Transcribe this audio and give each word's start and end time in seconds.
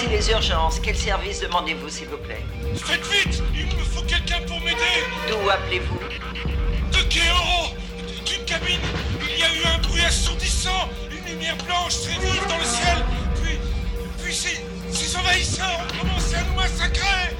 Ici 0.00 0.08
les 0.08 0.30
urgences. 0.30 0.80
Quel 0.82 0.96
service 0.96 1.40
demandez-vous, 1.40 1.90
s'il 1.90 2.08
vous 2.08 2.16
plaît 2.16 2.42
Faites 2.74 3.06
vite 3.08 3.42
Il 3.54 3.66
me 3.66 3.84
faut 3.84 4.02
quelqu'un 4.02 4.40
pour 4.46 4.58
m'aider. 4.60 5.04
D'où 5.28 5.50
appelez-vous 5.50 5.98
De 6.90 7.02
Kéoro 7.02 7.74
D'une 8.24 8.44
cabine. 8.46 8.80
Il 9.20 9.38
y 9.38 9.42
a 9.42 9.48
eu 9.54 9.74
un 9.74 9.78
bruit 9.86 10.02
assourdissant 10.02 10.88
Une 11.10 11.32
lumière 11.32 11.56
blanche 11.66 12.00
très 12.00 12.18
vive 12.18 12.46
dans 12.48 12.56
le 12.56 12.64
ciel. 12.64 13.04
Puis... 13.42 13.58
Puis 14.22 14.34
ces, 14.34 14.64
ces 14.90 15.16
envahisseurs 15.18 15.80
ont 15.82 15.98
commencé 15.98 16.36
à 16.36 16.44
nous 16.44 16.54
massacrer. 16.54 17.36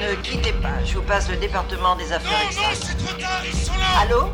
Ne 0.00 0.14
quittez 0.22 0.54
pas. 0.54 0.82
Je 0.86 0.94
vous 0.94 1.02
passe 1.02 1.28
le 1.28 1.36
département 1.36 1.94
des 1.96 2.10
affaires. 2.10 2.32
Non, 2.56 2.62
non, 2.62 2.68
c'est 2.72 2.96
trop 2.96 3.20
tard 3.20 3.42
Ils 3.44 3.58
sont 3.58 3.74
là. 3.74 4.00
Allô 4.00 4.32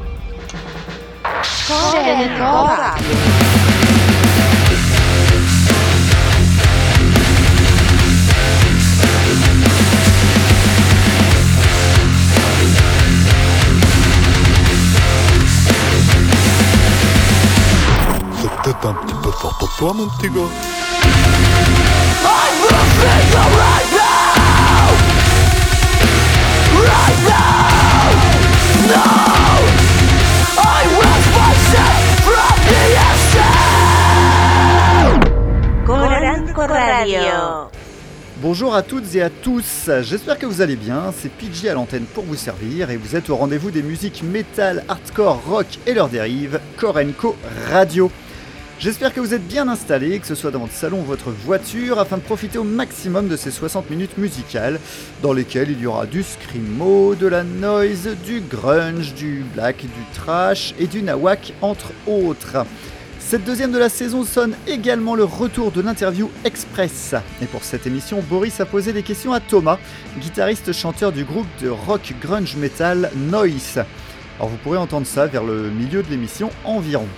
peut-être 18.81 18.91
un 18.91 19.07
petit 19.07 19.15
peu 19.23 19.31
fort 19.31 19.57
pour 19.59 19.75
toi, 19.77 19.93
mon 19.93 20.09
petit 20.09 20.29
gars. 20.29 20.41
Coranco 35.85 36.61
Radio. 36.61 37.21
Bonjour 38.41 38.75
à 38.75 38.83
toutes 38.83 39.17
et 39.17 39.23
à 39.23 39.31
tous, 39.31 39.91
j'espère 40.03 40.39
que 40.39 40.47
vous 40.47 40.61
allez 40.61 40.77
bien, 40.77 41.13
c'est 41.17 41.29
PJ 41.29 41.67
à 41.67 41.75
l'antenne 41.75 42.05
pour 42.05 42.23
vous 42.23 42.37
servir 42.37 42.91
et 42.91 42.97
vous 42.97 43.17
êtes 43.17 43.31
au 43.31 43.37
rendez-vous 43.37 43.73
des 43.73 43.83
musiques 43.83 44.23
metal, 44.23 44.85
hardcore, 44.87 45.43
rock 45.45 45.67
et 45.89 45.95
leurs 45.95 46.09
dérives, 46.09 46.61
Korenko 46.77 47.35
Radio. 47.69 48.13
J'espère 48.81 49.13
que 49.13 49.19
vous 49.19 49.35
êtes 49.35 49.45
bien 49.45 49.67
installés, 49.67 50.21
que 50.21 50.27
ce 50.29 50.37
soit 50.37 50.53
dans 50.53 50.61
votre 50.61 50.73
salon 50.73 51.01
ou 51.01 51.05
votre 51.05 51.31
voiture, 51.31 51.99
afin 51.99 52.17
de 52.17 52.23
profiter 52.23 52.59
au 52.59 52.65
maximum 52.65 53.27
de 53.27 53.37
ces 53.37 53.51
60 53.51 53.91
minutes 53.91 54.17
musicales, 54.19 54.79
dans 55.21 55.33
lesquelles 55.33 55.73
il 55.73 55.81
y 55.81 55.87
aura 55.87 56.07
du 56.07 56.23
screamo, 56.23 57.17
de 57.17 57.27
la 57.27 57.43
noise, 57.43 58.11
du 58.25 58.41
grunge, 58.41 59.15
du 59.15 59.45
black, 59.53 59.79
du 59.79 60.05
trash 60.15 60.75
et 60.79 60.87
du 60.87 61.03
nawak, 61.03 61.55
entre 61.61 61.89
autres. 62.07 62.65
Cette 63.19 63.43
deuxième 63.43 63.73
de 63.73 63.79
la 63.79 63.89
saison 63.89 64.23
sonne 64.23 64.55
également 64.69 65.17
le 65.17 65.25
retour 65.25 65.73
de 65.73 65.81
l'interview 65.81 66.31
express. 66.45 67.17
Et 67.43 67.47
pour 67.47 67.65
cette 67.65 67.85
émission, 67.85 68.23
Boris 68.31 68.61
a 68.61 68.65
posé 68.65 68.93
des 68.93 69.03
questions 69.03 69.33
à 69.33 69.41
Thomas, 69.41 69.81
guitariste 70.21 70.73
chanteur 70.73 71.11
du 71.11 71.25
groupe 71.25 71.49
de 71.61 71.69
rock 71.69 72.15
grunge 72.23 72.55
metal 72.55 73.11
Noise. 73.17 73.81
Alors 74.39 74.51
vous 74.51 74.57
pourrez 74.59 74.79
entendre 74.79 75.07
ça 75.09 75.27
vers 75.27 75.43
le 75.43 75.69
milieu 75.69 76.05
de 76.05 76.11
l'émission 76.11 76.51
environ. 76.63 77.09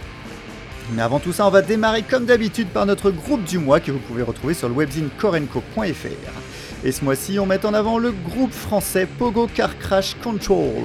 Mais 0.94 1.02
avant 1.02 1.20
tout 1.20 1.33
ça, 1.33 1.46
on 1.46 1.50
va 1.50 1.62
démarrer 1.62 2.02
comme 2.02 2.24
d'habitude 2.24 2.69
par 2.69 2.86
notre 2.86 3.10
groupe 3.10 3.44
du 3.44 3.58
mois 3.58 3.80
que 3.80 3.92
vous 3.92 3.98
pouvez 3.98 4.22
retrouver 4.22 4.55
sur 4.55 4.69
le 4.69 4.74
webzine 4.74 5.08
korenko.fr. 5.19 6.84
Et 6.84 6.92
ce 6.92 7.05
mois-ci, 7.05 7.38
on 7.38 7.46
met 7.46 7.64
en 7.64 7.74
avant 7.74 7.98
le 7.98 8.10
groupe 8.10 8.52
français 8.52 9.06
Pogo 9.06 9.48
Car 9.55 9.78
Crash 9.78 10.16
Control. 10.22 10.84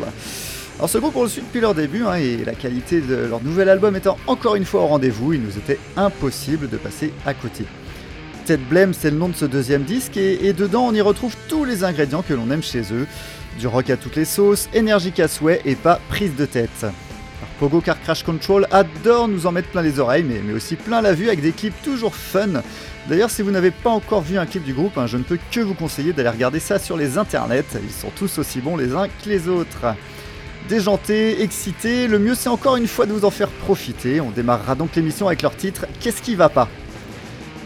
Alors 0.78 0.90
ce 0.90 0.98
groupe 0.98 1.16
on 1.16 1.24
le 1.24 1.30
suit 1.30 1.42
depuis 1.42 1.62
leur 1.62 1.74
début 1.74 2.04
hein, 2.04 2.16
et 2.16 2.44
la 2.44 2.54
qualité 2.54 3.00
de 3.00 3.16
leur 3.16 3.42
nouvel 3.42 3.70
album 3.70 3.96
étant 3.96 4.18
encore 4.28 4.56
une 4.56 4.66
fois 4.66 4.82
au 4.82 4.88
rendez-vous, 4.88 5.32
il 5.32 5.42
nous 5.42 5.58
était 5.58 5.80
impossible 5.96 6.70
de 6.70 6.76
passer 6.76 7.14
à 7.26 7.34
côté. 7.34 7.64
Ted 8.44 8.62
Blame 8.70 8.94
c'est 8.94 9.10
le 9.10 9.16
nom 9.16 9.30
de 9.30 9.36
ce 9.36 9.46
deuxième 9.46 9.84
disque 9.84 10.18
et, 10.18 10.46
et 10.46 10.52
dedans 10.52 10.86
on 10.86 10.94
y 10.94 11.00
retrouve 11.00 11.34
tous 11.48 11.64
les 11.64 11.86
ingrédients 11.86 12.24
que 12.24 12.34
l'on 12.34 12.52
aime 12.52 12.62
chez 12.62 12.82
eux. 12.92 13.08
Du 13.58 13.68
rock 13.68 13.90
à 13.90 13.96
toutes 13.96 14.18
les 14.18 14.26
sauces, 14.26 14.68
énergique 14.74 15.22
à 15.22 15.30
souhait 15.30 15.62
et 15.64 15.76
pas 15.76 16.02
prise 16.10 16.36
de 16.36 16.46
tête. 16.46 16.86
Pogo 17.60 17.82
Car 17.82 18.00
Crash 18.02 18.24
Control 18.24 18.68
adore 18.72 19.28
nous 19.28 19.46
en 19.48 19.52
mettre 19.52 19.70
plein 19.70 19.82
les 19.82 20.00
oreilles 20.00 20.24
mais, 20.24 20.42
mais 20.46 20.54
aussi 20.54 20.76
plein 20.76 21.02
la 21.02 21.14
vue 21.14 21.28
avec 21.28 21.42
des 21.42 21.52
clips 21.52 21.82
toujours 21.84 22.16
fun. 22.16 22.62
D'ailleurs 23.08 23.30
si 23.30 23.42
vous 23.42 23.52
n'avez 23.52 23.72
pas 23.72 23.90
encore 23.90 24.22
vu 24.22 24.38
un 24.38 24.46
clip 24.46 24.64
du 24.64 24.74
groupe, 24.74 24.98
hein, 24.98 25.08
je 25.08 25.18
ne 25.18 25.24
peux 25.24 25.40
que 25.52 25.62
vous 25.62 25.74
conseiller 25.74 26.14
d'aller 26.14 26.30
regarder 26.30 26.60
ça 26.60 26.80
sur 26.80 26.98
les 26.98 27.18
internets, 27.18 27.64
ils 27.84 27.92
sont 27.92 28.12
tous 28.16 28.38
aussi 28.40 28.60
bons 28.62 28.78
les 28.78 28.94
uns 28.94 29.08
que 29.08 29.30
les 29.30 29.48
autres 29.48 29.96
déjanté, 30.68 31.42
excité, 31.44 32.08
le 32.08 32.20
mieux 32.20 32.36
c'est 32.36 32.50
encore 32.50 32.76
une 32.76 32.88
fois 32.88 33.06
de 33.06 33.14
vous 33.14 33.26
en 33.26 33.32
faire 33.32 33.50
profiter. 33.50 34.22
On 34.22 34.32
démarrera 34.32 34.76
donc 34.76 34.96
l'émission 34.96 35.28
avec 35.28 35.42
leur 35.42 35.56
titre 35.56 35.86
Qu'est-ce 36.00 36.22
qui 36.22 36.36
va 36.36 36.50
pas? 36.50 36.68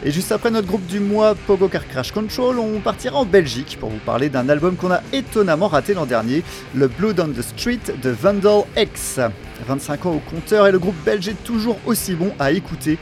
Et 0.06 0.12
juste 0.12 0.32
après 0.32 0.50
notre 0.50 0.68
groupe 0.68 0.86
du 0.88 1.02
mois 1.02 1.36
Pogo 1.36 1.68
Car 1.68 1.86
Crash 1.86 2.14
Control, 2.14 2.58
on 2.58 2.80
partira 2.80 3.18
en 3.18 3.26
Belgique 3.26 3.78
pour 3.82 3.90
vous 3.90 3.98
parler 4.06 4.30
d'un 4.30 4.48
album 4.48 4.78
qu'on 4.78 4.92
a 4.92 5.02
étonnamment 5.12 5.68
raté 5.68 5.94
l'an 5.94 6.06
dernier, 6.06 6.42
le 6.74 6.88
Blood 6.88 7.20
on 7.20 7.28
the 7.28 7.42
Street 7.42 7.80
de 8.02 8.10
Vandal 8.10 8.64
X. 8.78 9.20
25 9.68 10.06
ans 10.06 10.12
au 10.14 10.20
compteur 10.20 10.68
et 10.68 10.72
le 10.72 10.80
groupe 10.80 10.96
belge 11.04 11.28
est 11.28 11.44
toujours 11.44 11.78
aussi 11.86 12.16
bon 12.16 12.32
à 12.40 12.52
écouter. 12.54 12.98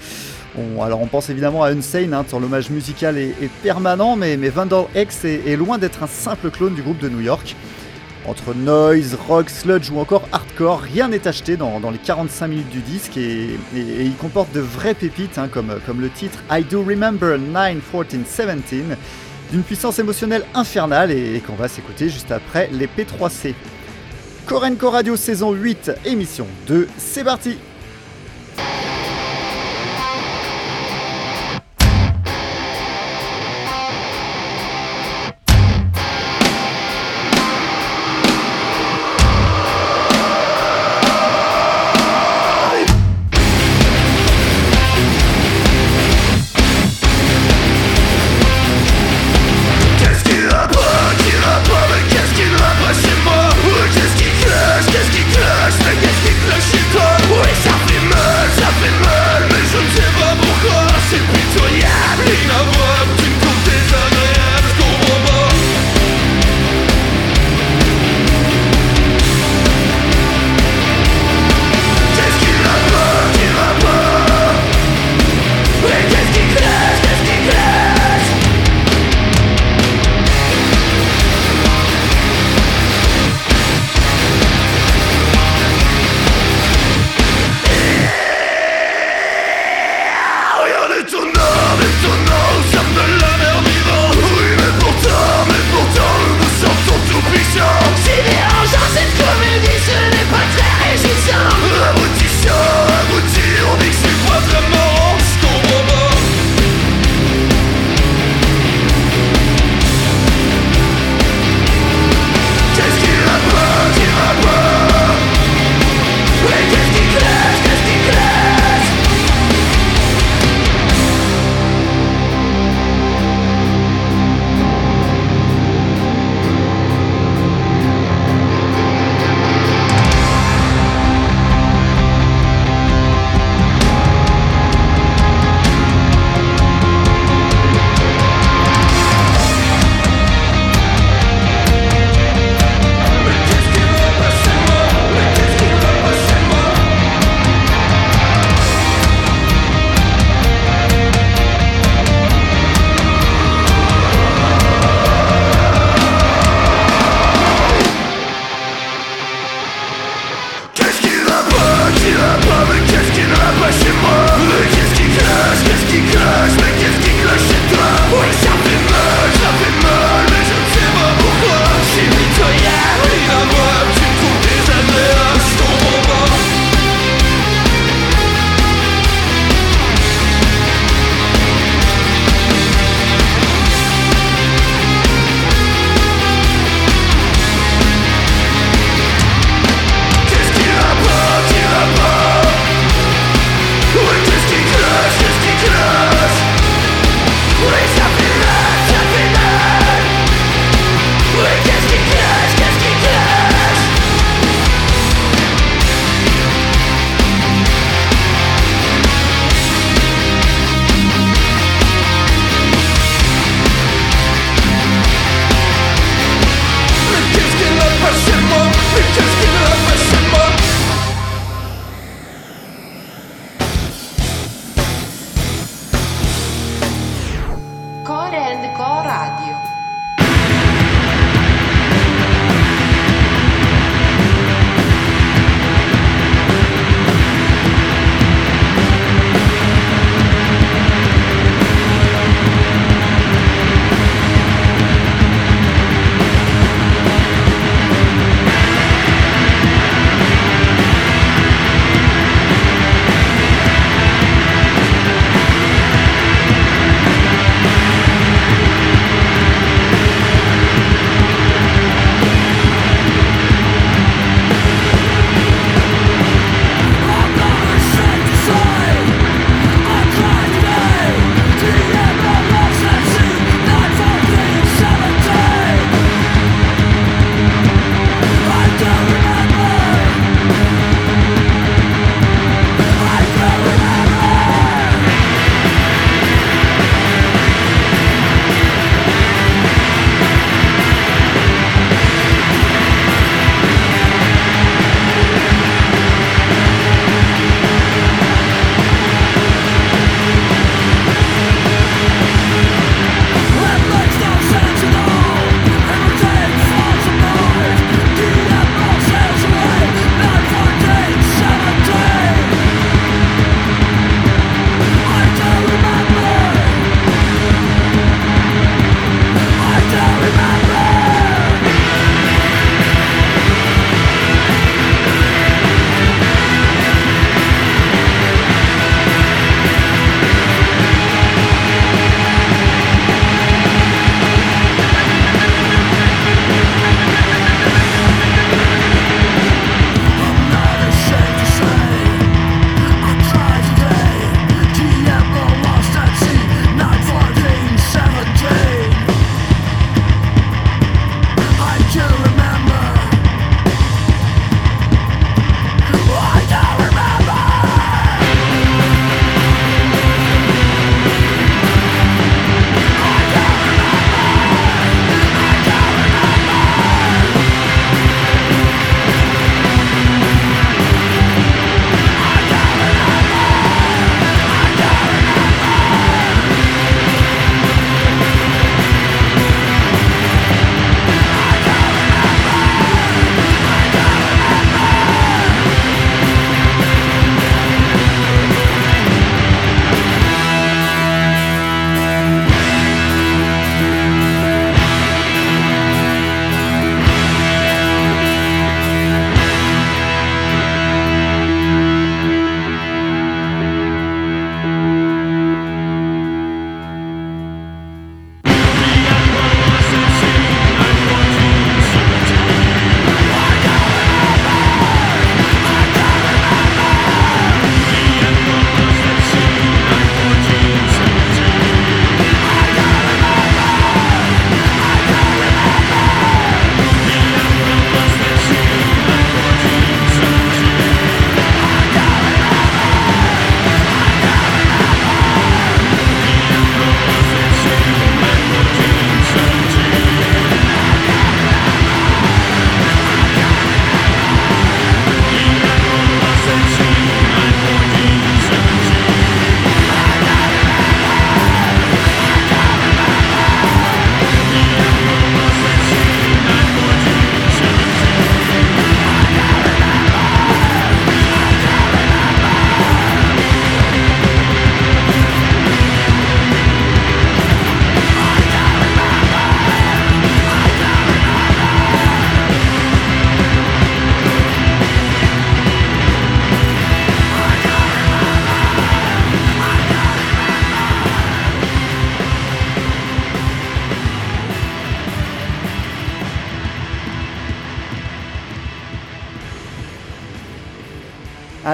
On- 0.57 0.81
alors 0.81 0.99
on 0.99 1.05
pense 1.05 1.29
évidemment 1.29 1.63
à 1.63 1.69
Unsane, 1.71 2.15
hein, 2.15 2.25
tant 2.27 2.39
l'hommage 2.39 2.71
musical 2.71 3.15
est, 3.19 3.35
permanent, 3.61 4.15
mais, 4.15 4.35
Vandal 4.49 4.85
X 4.95 5.23
est 5.25 5.55
loin 5.55 5.77
d'être 5.77 6.01
un 6.01 6.07
simple 6.07 6.49
clone 6.49 6.73
du 6.73 6.81
groupe 6.81 6.97
de 6.97 7.09
New 7.09 7.21
York. 7.21 7.55
Entre 8.27 8.53
noise, 8.53 9.17
rock, 9.27 9.49
sludge 9.49 9.89
ou 9.89 9.99
encore 9.99 10.27
hardcore, 10.33 10.81
rien 10.81 11.07
n'est 11.07 11.29
acheté 11.29 11.55
dans, 11.55 11.79
les 11.89 11.97
45 11.97 12.47
minutes 12.49 12.69
du 12.69 12.81
disque 12.81 13.15
et, 13.15 13.57
il 13.73 14.15
comporte 14.19 14.51
de 14.51 14.59
vraies 14.59 14.95
pépites 14.95 15.37
hein, 15.37 15.47
comme, 15.47 16.01
le 16.01 16.09
titre 16.09 16.39
I 16.51 16.63
Do 16.65 16.83
Remember 16.83 17.39
9, 17.39 17.77
14, 17.89 18.23
17 18.23 18.97
d'une 19.51 19.63
puissance 19.63 19.97
émotionnelle 19.99 20.43
infernale 20.53 21.11
et, 21.11 21.35
et 21.35 21.39
qu'on 21.39 21.55
va 21.55 21.69
s'écouter 21.69 22.09
juste 22.09 22.33
après 22.33 22.69
les 22.73 22.87
P3C. 22.87 23.53
Korenko 24.45 24.89
Radio 24.89 25.15
saison 25.15 25.53
8, 25.53 25.91
émission 26.03 26.47
2, 26.67 26.89
c'est 26.97 27.23
parti 27.23 27.57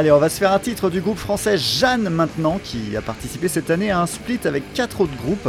Allez, 0.03 0.12
on 0.12 0.19
va 0.19 0.27
se 0.27 0.38
faire 0.38 0.51
un 0.51 0.60
titre 0.60 0.89
du 0.89 1.00
groupe 1.00 1.17
français 1.17 1.57
Jeanne 1.57 2.10
maintenant, 2.10 2.60
qui 2.62 2.98
a 2.98 3.01
participé 3.01 3.48
cette 3.48 3.69
année 3.69 3.89
à 3.89 4.01
un 4.01 4.05
split 4.05 4.39
avec 4.43 4.74
quatre 4.74 5.00
autres 5.00 5.15
groupes. 5.15 5.48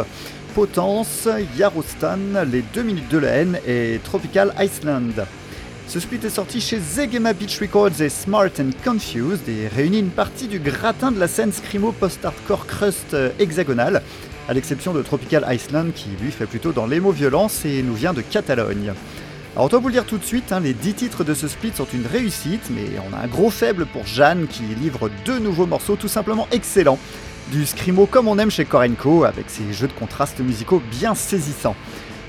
Potence, 0.55 1.29
Yarostan, 1.59 2.45
Les 2.53 2.63
2 2.73 2.83
minutes 2.85 3.09
de 3.11 3.19
la 3.19 3.31
haine 3.31 3.59
et 3.67 3.99
Tropical 4.05 4.55
Iceland. 4.61 5.27
Ce 5.89 5.99
split 5.99 6.21
est 6.23 6.31
sorti 6.31 6.61
chez 6.61 6.79
Zegema 6.79 7.33
Beach 7.33 7.59
Records 7.59 8.01
et 8.01 8.09
Smart 8.09 8.51
and 8.61 8.71
Confused 8.85 9.49
et 9.49 9.67
réunit 9.67 9.99
une 9.99 10.11
partie 10.11 10.47
du 10.47 10.61
gratin 10.61 11.11
de 11.11 11.19
la 11.19 11.27
scène 11.27 11.51
scrimo 11.51 11.91
post-hardcore 11.91 12.69
crust 12.69 13.13
euh, 13.15 13.31
hexagonale, 13.41 14.03
à 14.49 14.55
l'exception 14.55 14.95
de 14.95 15.03
Tropical 15.03 15.45
Iceland 15.51 15.87
qui 15.93 16.11
lui 16.23 16.31
fait 16.31 16.47
plutôt 16.47 16.71
dans 16.71 16.87
l'émo-violence 16.87 17.65
et 17.65 17.83
nous 17.83 17.95
vient 17.95 18.13
de 18.13 18.21
Catalogne. 18.21 18.93
Alors 19.57 19.69
doit 19.69 19.79
vous 19.79 19.87
le 19.87 19.93
dire 19.93 20.05
tout 20.05 20.19
de 20.19 20.25
suite, 20.25 20.51
hein, 20.51 20.59
les 20.59 20.75
10 20.75 20.95
titres 20.95 21.23
de 21.23 21.33
ce 21.33 21.47
split 21.47 21.71
sont 21.73 21.87
une 21.95 22.09
réussite, 22.09 22.71
mais 22.71 22.87
on 23.09 23.15
a 23.17 23.21
un 23.21 23.29
gros 23.29 23.51
faible 23.51 23.87
pour 23.87 24.05
Jeanne 24.05 24.49
qui 24.49 24.63
livre 24.63 25.09
deux 25.25 25.39
nouveaux 25.39 25.67
morceaux 25.67 25.95
tout 25.95 26.09
simplement 26.09 26.49
excellents. 26.51 26.99
Du 27.53 27.65
scrimo 27.65 28.07
comme 28.07 28.27
on 28.27 28.37
aime 28.41 28.51
chez 28.51 28.65
Korenko, 28.65 29.23
avec 29.23 29.49
ses 29.49 29.73
jeux 29.73 29.87
de 29.87 29.93
contrastes 29.93 30.41
musicaux 30.41 30.83
bien 30.91 31.15
saisissants. 31.15 31.77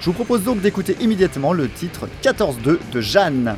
Je 0.01 0.05
vous 0.05 0.13
propose 0.13 0.43
donc 0.43 0.61
d'écouter 0.61 0.95
immédiatement 0.99 1.51
le 1.51 1.67
titre 1.67 2.07
14-2 2.21 2.77
de 2.91 3.01
Jeanne. 3.01 3.55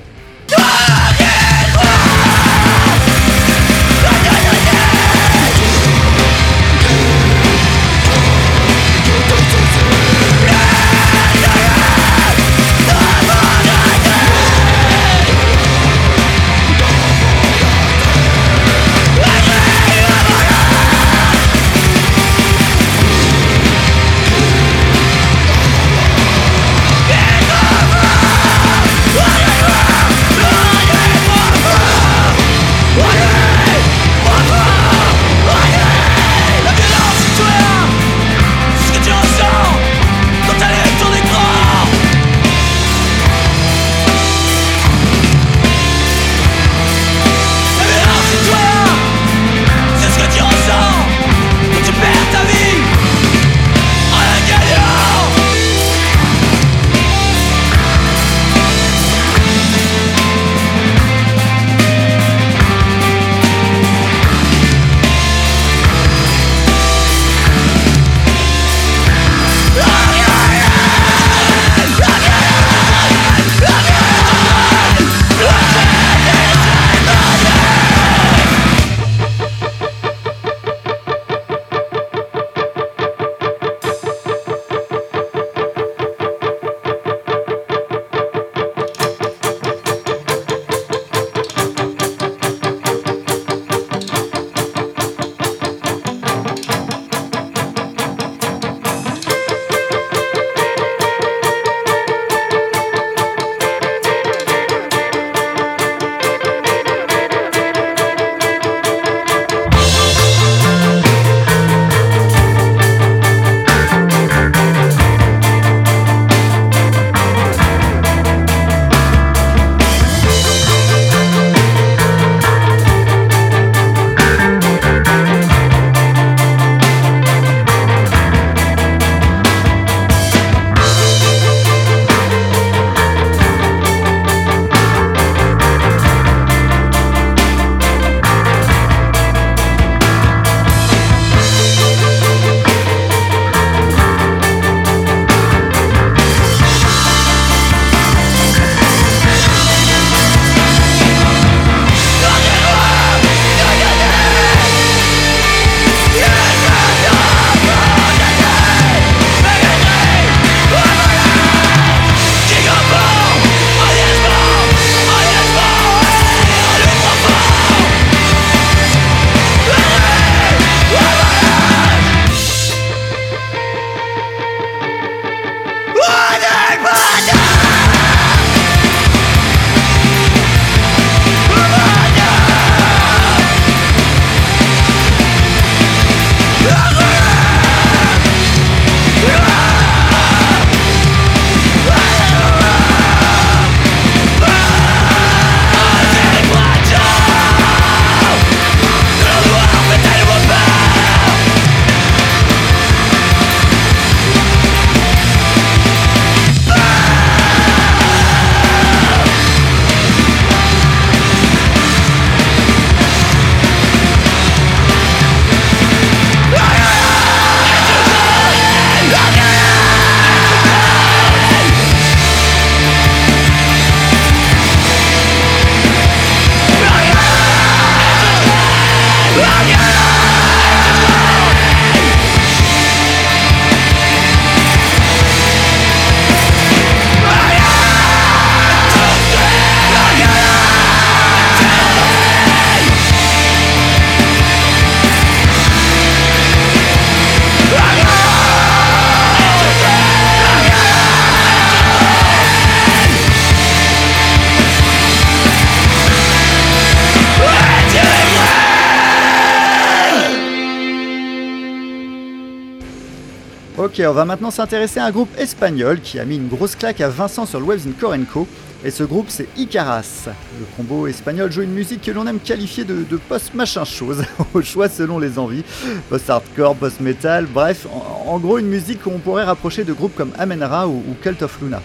Ok, 263.98 264.06
on 264.08 264.13
va 264.13 264.25
maintenant 264.25 264.51
s'intéresser 264.51 265.00
à 265.00 265.06
un 265.06 265.12
groupe 265.12 265.30
espagnol 265.39 266.01
qui 266.01 266.20
a 266.20 266.25
mis 266.25 266.36
une 266.36 266.50
grosse 266.50 266.75
claque 266.75 267.01
à 267.01 267.10
Vincent 267.10 267.48
sur 267.48 267.60
le 267.60 267.66
Waves 267.66 267.88
in. 267.88 268.46
Et 268.86 268.92
ce 268.92 269.04
groupe, 269.04 269.25
c'est 269.30 269.48
Icaras. 269.58 270.27
Le 270.60 270.66
combo 270.75 271.08
espagnol 271.08 271.51
joue 271.51 271.63
une 271.63 271.74
musique 271.74 272.04
que 272.04 272.12
l'on 272.12 272.27
aime 272.27 272.39
qualifier 272.39 272.84
de, 272.84 273.04
post-machin 273.27 273.86
chose, 273.86 274.24
au 274.54 274.62
choix 274.62 274.88
selon 274.88 275.18
les 275.18 275.39
envies. 275.39 275.63
Post-hardcore, 276.10 276.75
post-metal, 276.75 277.48
bref, 277.48 277.88
en, 278.27 278.38
gros 278.38 278.60
une 278.60 278.68
musique 278.68 279.01
qu'on 279.01 279.18
pourrait 279.18 279.46
rapprocher 279.46 279.84
de 279.84 279.94
groupes 279.94 280.16
comme 280.16 280.32
Amenra 280.38 280.88
ou, 280.88 281.01
Cult 281.24 281.42
of 281.42 281.60
Luna. 281.60 281.82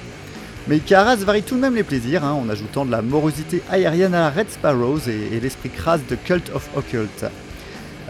Mais 0.68 0.76
Icaras 0.76 1.16
varie 1.16 1.42
tout 1.42 1.56
de 1.56 1.60
même 1.60 1.76
les 1.76 1.82
plaisirs, 1.82 2.24
hein, 2.24 2.32
en 2.32 2.46
ajoutant 2.50 2.84
de 2.84 2.90
la 2.90 3.00
morosité 3.00 3.62
aérienne 3.70 4.12
à 4.12 4.20
la 4.20 4.30
Red 4.30 4.50
Sparrows 4.50 5.08
et 5.08 5.40
l'esprit 5.40 5.70
crasse 5.70 6.02
de 6.10 6.16
Cult 6.16 6.50
of 6.54 6.68
Occult. 6.76 7.24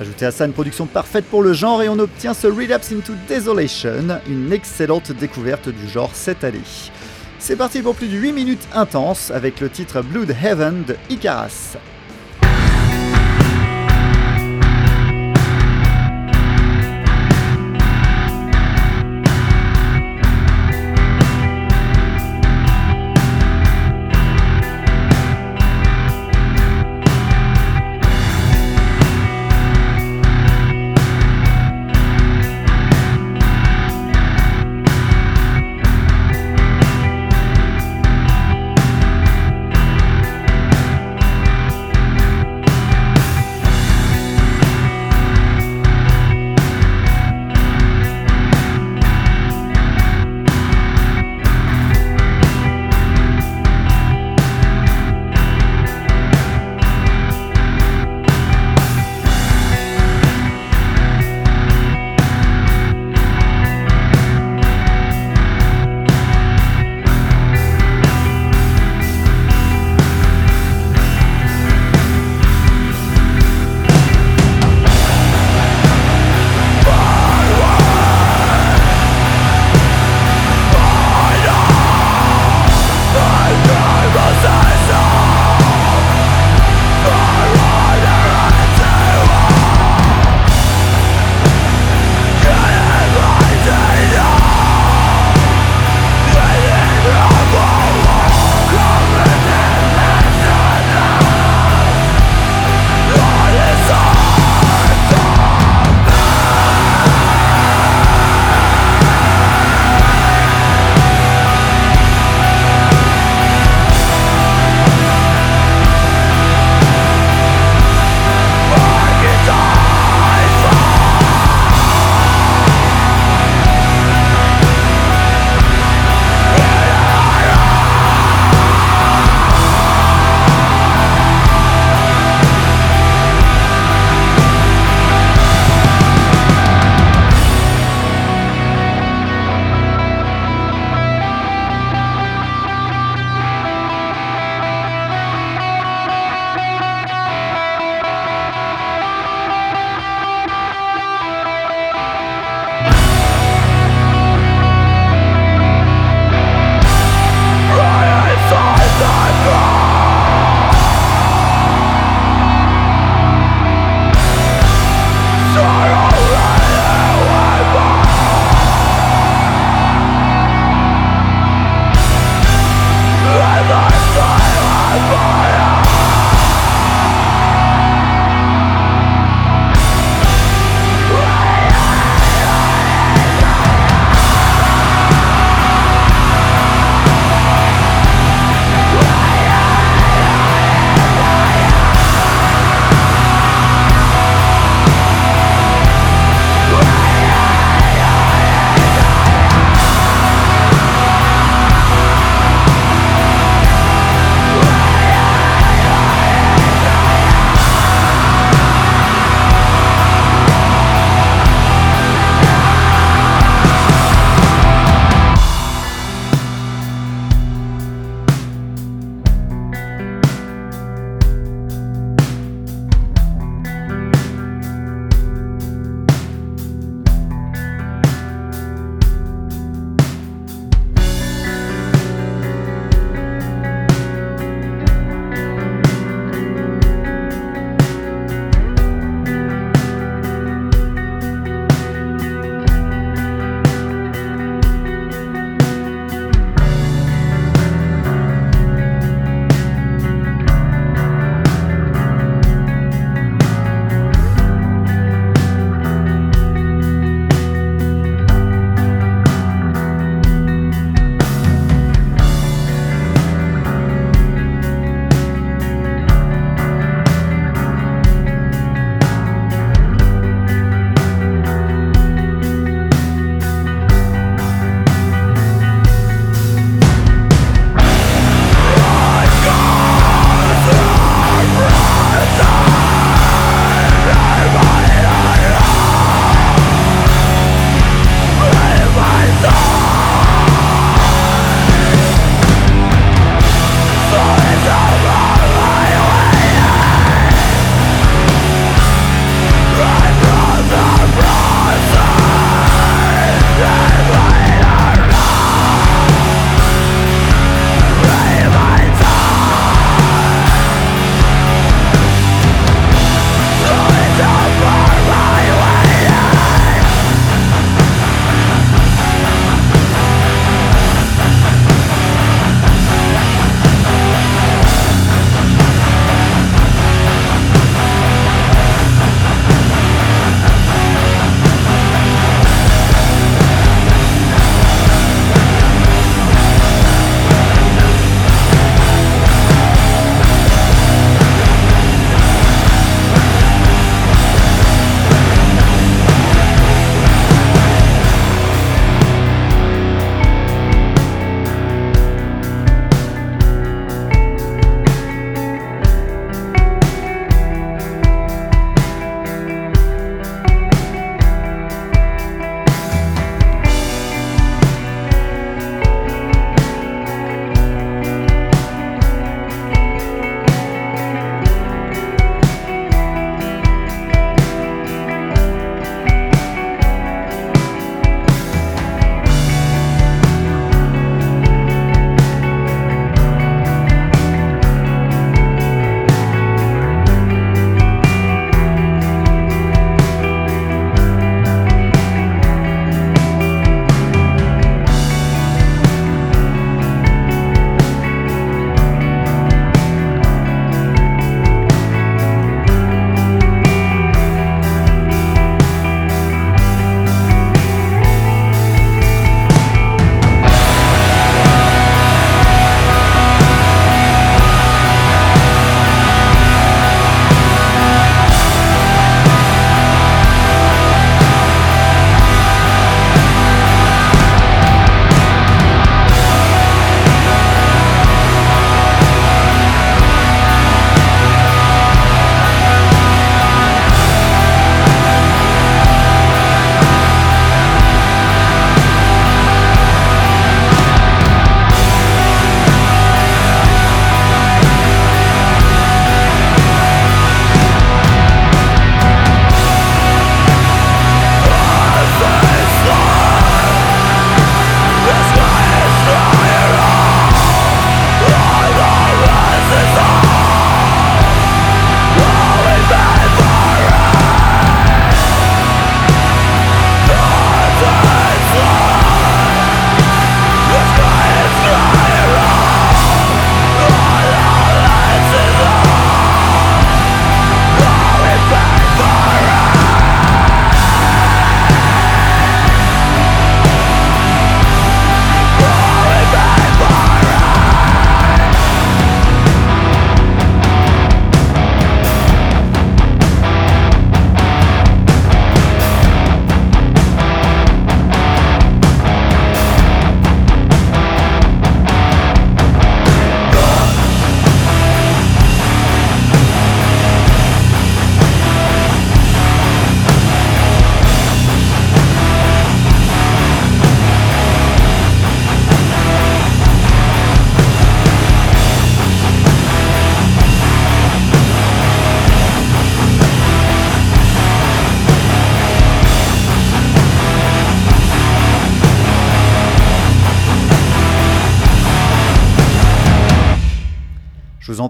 Ajoutez 0.01 0.27
à 0.27 0.31
ça 0.31 0.47
une 0.47 0.53
production 0.53 0.87
parfaite 0.87 1.27
pour 1.27 1.43
le 1.43 1.53
genre 1.53 1.83
et 1.83 1.89
on 1.89 1.99
obtient 1.99 2.35
ce 2.35 2.47
Relapse 2.47 2.93
into 2.93 3.13
Desolation, 3.29 4.19
une 4.27 4.53
excellente 4.53 5.13
découverte 5.13 5.69
du 5.69 5.89
genre 5.89 6.11
cette 6.15 6.45
année. 6.45 6.61
C'est 7.39 7.57
parti 7.57 7.83
pour 7.83 7.95
plus 7.95 8.09
de 8.09 8.17
8 8.17 8.33
minutes 8.33 8.69
intenses 8.73 9.31
avec 9.31 9.61
le 9.61 9.69
titre 9.69 10.01
Blood 10.01 10.35
Heaven 10.43 10.85
de 10.85 10.97
Icaras. 11.11 11.77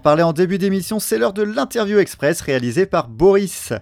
Vous 0.05 0.11
en 0.11 0.33
début 0.33 0.59
d'émission, 0.59 0.99
c'est 0.99 1.17
l'heure 1.17 1.33
de 1.33 1.43
l'interview 1.43 1.99
express 1.99 2.41
réalisée 2.41 2.87
par 2.87 3.09
Boris. 3.09 3.73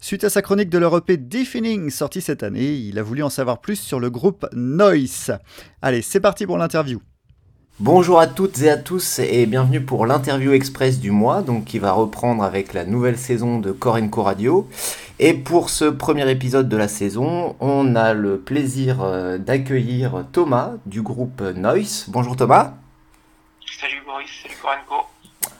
Suite 0.00 0.24
à 0.24 0.30
sa 0.30 0.42
chronique 0.42 0.70
de 0.70 0.78
leur 0.78 0.96
EP 0.96 1.16
Deafening 1.16 1.90
sortie 1.90 2.20
cette 2.20 2.42
année, 2.42 2.74
il 2.74 2.98
a 2.98 3.02
voulu 3.02 3.22
en 3.22 3.30
savoir 3.30 3.60
plus 3.60 3.76
sur 3.80 4.00
le 4.00 4.10
groupe 4.10 4.46
Noise. 4.52 5.38
Allez, 5.80 6.02
c'est 6.02 6.20
parti 6.20 6.46
pour 6.46 6.58
l'interview. 6.58 7.00
Bonjour 7.80 8.18
à 8.18 8.26
toutes 8.26 8.60
et 8.62 8.70
à 8.70 8.76
tous 8.76 9.20
et 9.20 9.46
bienvenue 9.46 9.80
pour 9.80 10.04
l'interview 10.04 10.52
express 10.52 10.98
du 10.98 11.12
mois, 11.12 11.42
donc 11.42 11.64
qui 11.64 11.78
va 11.78 11.92
reprendre 11.92 12.42
avec 12.42 12.74
la 12.74 12.84
nouvelle 12.84 13.16
saison 13.16 13.60
de 13.60 13.70
Corenco 13.70 14.24
Radio. 14.24 14.68
Et 15.20 15.32
pour 15.32 15.70
ce 15.70 15.84
premier 15.84 16.28
épisode 16.28 16.68
de 16.68 16.76
la 16.76 16.88
saison, 16.88 17.54
on 17.60 17.94
a 17.94 18.14
le 18.14 18.38
plaisir 18.38 19.02
euh, 19.02 19.38
d'accueillir 19.38 20.24
Thomas 20.32 20.72
du 20.86 21.02
groupe 21.02 21.40
Noise. 21.40 22.06
Bonjour 22.08 22.34
Thomas. 22.34 22.74
Salut 23.80 24.02
Boris, 24.04 24.28
salut 24.42 24.56
Corenco. 24.60 25.06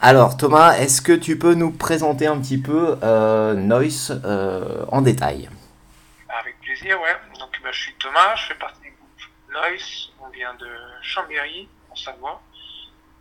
Alors 0.01 0.37
Thomas, 0.37 0.77
est-ce 0.79 1.03
que 1.03 1.13
tu 1.13 1.37
peux 1.37 1.55
nous 1.55 1.73
présenter 1.73 2.29
un 2.29 2.41
petit 2.41 2.59
peu 2.59 2.97
euh, 3.03 3.55
Noise 3.55 4.23
euh, 4.25 4.85
en 4.93 5.03
détail? 5.03 5.51
Avec 6.29 6.61
plaisir, 6.61 7.01
ouais. 7.01 7.17
Donc 7.41 7.51
bah, 7.65 7.71
je 7.73 7.81
suis 7.81 7.95
Thomas, 7.95 8.37
je 8.37 8.47
fais 8.47 8.55
partie 8.55 8.81
du 8.83 8.93
groupe 8.93 9.53
Noise. 9.53 10.11
On 10.21 10.29
vient 10.29 10.55
de 10.55 10.69
Chambéry, 11.03 11.69
en 11.91 11.97
Savoie. 11.97 12.41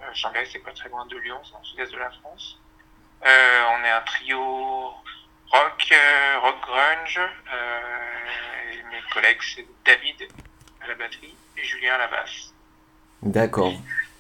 Euh, 0.02 0.06
Chambéry, 0.14 0.48
c'est 0.52 0.60
pas 0.60 0.72
très 0.72 0.90
loin 0.90 1.08
de 1.08 1.18
Lyon, 1.18 1.38
c'est 1.44 1.54
dans 1.54 1.60
le 1.60 1.66
sud-est 1.66 1.94
de 1.94 1.98
la 1.98 2.12
France. 2.12 2.60
Euh, 3.26 3.62
on 3.72 3.84
est 3.84 3.90
un 3.90 4.02
trio 4.02 4.38
rock, 5.52 5.94
rock 6.44 6.56
grunge. 6.62 7.20
Et 8.72 8.84
mes 8.84 9.02
collègues, 9.12 9.40
c'est 9.42 9.66
David 9.84 10.30
à 10.84 10.90
la 10.90 10.94
batterie 10.94 11.34
et 11.58 11.64
Julien 11.64 11.96
à 11.96 11.98
la 11.98 12.08
basse. 12.08 12.54
D'accord. 13.24 13.74